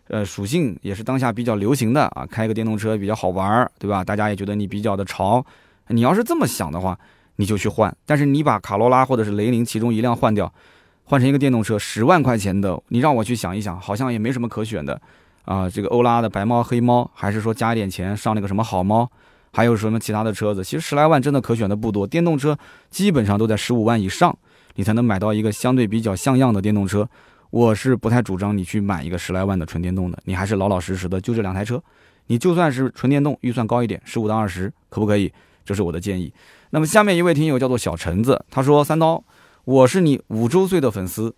[0.10, 4.04] 呃属性也是当下比较流行的啊，开个电动车比较好玩，对吧？
[4.04, 5.44] 大家也觉得你比较的潮。
[5.88, 6.98] 你要是这么想的话，
[7.38, 10.52] 你就去换，但是你把卡罗拉或者是雷凌其中一辆换掉，
[11.04, 15.00] 换成一个电动车，十万块钱的，你让我去想一想，好像也没什么可选的，
[15.44, 19.10] 啊，这个欧拉的白猫黑猫，还是说加一点钱上那个什么好猫，
[19.52, 22.58] 还有什么其他的车子，其实十来万真的可选的不多，电动车
[22.90, 24.38] 基本上都在十五万以上，
[24.76, 27.08] 你才能买到一个相对比较像样的电动车。
[27.52, 31.82] 我是不太主张你去买一个十来万的纯电动的，你还是老老实实的就这两台车，
[32.28, 35.32] 你就算是纯电动，预算高一点，十五到二十，可不可以？
[35.66, 36.32] 这是我的建议。
[36.70, 39.24] 那么下面一位听友叫做小橙子，他说：“三刀，
[39.66, 41.36] 我是你五周岁的粉丝，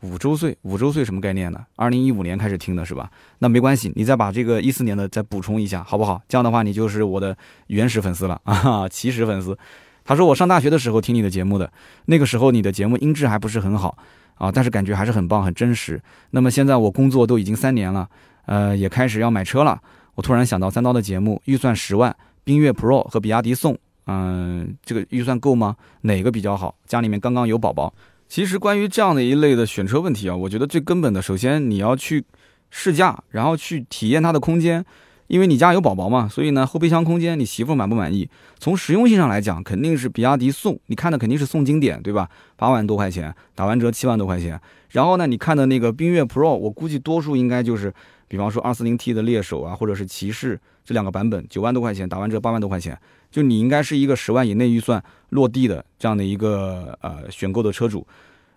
[0.00, 1.64] 五周岁，五周岁什么概念呢？
[1.76, 3.10] 二零一五年开始听的是吧？
[3.40, 6.22] 那没关系，你再把这个一四年的再补充一下，好不好？
[6.26, 7.36] 这样的话，你就是我的
[7.66, 9.56] 原始粉丝了 啊，起始粉丝。”
[10.04, 11.70] 他说：“我上大学的时候听你的节目的，
[12.06, 13.96] 那个时候你的节目音质还不是很好
[14.36, 16.00] 啊，但是感觉还是很棒，很真实。
[16.30, 18.08] 那么现在我工作都已经三年了，
[18.46, 19.80] 呃，也开始要买车了，
[20.14, 22.14] 我突然想到三刀的节目，预算十万。”
[22.50, 23.78] 缤越 Pro 和比亚迪宋，
[24.08, 25.76] 嗯，这个预算够吗？
[26.00, 26.74] 哪个比较好？
[26.84, 27.94] 家里面刚刚有宝宝。
[28.26, 32.24] 其实关于这样的一类的选车问题啊，我觉得最根本的，首先你要去
[32.70, 34.84] 试驾，然后去体验它的空间，
[35.28, 38.28] 因为你家有宝宝嘛，所以呢，后备箱空间你媳妇满不满意？
[38.58, 42.28] 从实用性上来讲，肯定是比亚迪宋，你看的肯定是宋经典，对吧？
[42.56, 44.60] 八万多块钱，打完折七万多块钱。
[44.88, 47.94] 然后呢，你看的那个缤越 Pro，我估计多数应该就是。
[48.30, 52.96] 比方说二四零 T 的猎手啊，或者是骑士这两个版本，九万多块钱，打完折八万多块钱，
[53.28, 58.06] 就你应该是一个十万以内预算落地的这样的一个呃选购的车主。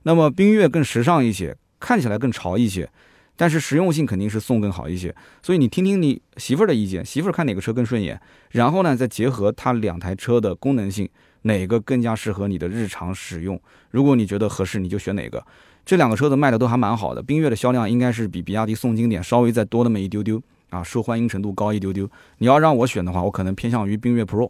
[0.04, 2.88] 那么缤越更时尚一些，看起来更潮一些，
[3.36, 5.16] 但是实用性肯定是宋更好一些。
[5.42, 8.22] 所以你听听你媳妇儿的意见，媳妇儿看哪个车更顺眼，
[8.52, 11.10] 然后呢再结合它两台车的功能性，
[11.42, 13.60] 哪个更加适合你的日常使用。
[13.90, 15.44] 如果你觉得合适，你就选哪个。
[15.86, 22.10] 这两个车子卖的都还蛮好的，缤越的销量应该是比比亚迪宋经典稍微再多那么一丢丢啊，受欢迎程度高一丢丢。
[22.38, 24.50] 你要让我选的话，我可能偏向于缤越 Pro。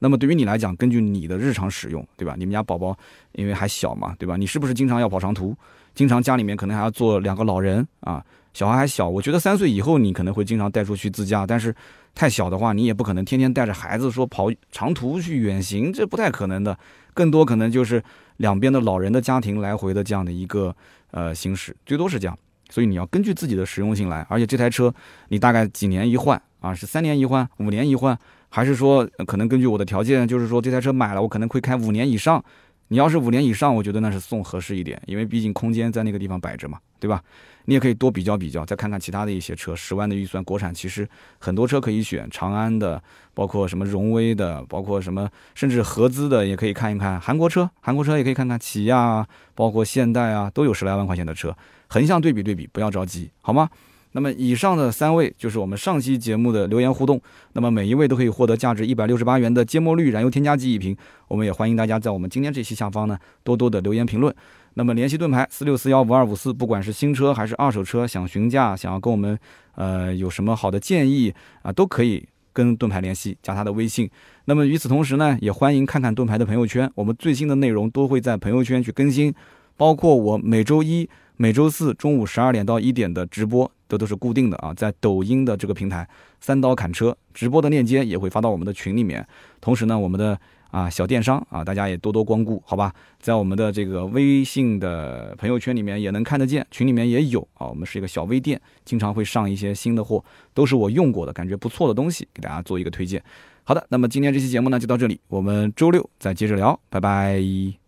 [0.00, 2.34] 那么对于你来讲，根据你的日常使用，对吧？
[2.36, 2.94] 你们家宝宝
[3.32, 4.36] 因为还小嘛，对吧？
[4.36, 5.56] 你是不是经常要跑长途？
[5.94, 8.22] 经常家里面可能还要坐两个老人啊，
[8.52, 9.08] 小孩还小。
[9.08, 11.74] 我觉得三岁以后你可能会经常带出去自驾，但是
[12.14, 16.76] 太小的话，你也不可能天天带着孩子说跑长途去远行，这不太可能的。
[17.14, 18.02] 更多可能就是
[18.38, 20.74] 两边的老人的家庭来回的这样的一个
[21.10, 22.38] 呃行驶，最多是这样。
[22.70, 24.92] 所以你要根据自己的实用性来，而且这台车
[25.28, 26.74] 你大概几年一换啊？
[26.74, 28.18] 是三年一换、五年一换，
[28.48, 32.42] 还是说可能根据我的条件，就是说这台车买了我可能会开五年以上？
[32.88, 37.22] 你要是五年以上，我觉得那是送合适一点，因为毕竟空间在那个地方摆着嘛，对吧？
[37.66, 41.08] 你也可以多比较比较，再看看其他的一些车，十万的预算，国产其实
[41.38, 43.02] 很多车可以选，长安的，
[43.32, 51.56] 包括什么荣威的，包括什么甚至合资的也可以看一看，韩国车，韩国车也可以看看，起亚啊，包括现代啊，都有十来万块钱的车，
[51.88, 53.68] 横向对比对比，不要着急，好吗？
[54.16, 57.20] 那么以上的三位就是我们上期节目的留言互动，
[57.54, 60.96] 那么每一位都可以获得价值一百六十八元的芥末绿燃油添加剂一瓶。
[61.26, 64.32] 我们也欢迎大家在我们今天这期下方呢多多的留言评论。
[64.74, 69.38] 那么联系盾牌四六四幺五二五四，不管是新车还是二手车，想询价，想要跟我们
[69.74, 74.10] 呃有什么好的建议啊，都可以跟盾牌联系，加他的微信。
[74.44, 79.34] 那么与此同时呢，也欢迎看看盾牌的朋友圈，我们最新的内容都会在朋友圈去更新，
[79.76, 81.08] 包括我每周一。
[81.36, 86.08] 每周四中午十二点到一点的直播，这都是固定的啊，在抖音的这个平台
[86.40, 89.26] “三刀砍车”直播的链接也会发到我们的群里面。
[89.60, 90.38] 同时呢，我们的
[90.74, 92.92] 啊小电商啊，大家也多多光顾，好吧？
[93.20, 97.68] 在我们的这个微信的朋友圈里面也能看得见，群里面也有啊。
[97.68, 103.22] 我们是一个小微店，经常会上一些新的货，都是我用过的感觉不错的东西，给大家做一个推荐。
[103.62, 107.83] 好的，那么今天这期节目呢就到这里，我们周六再接着聊，拜拜。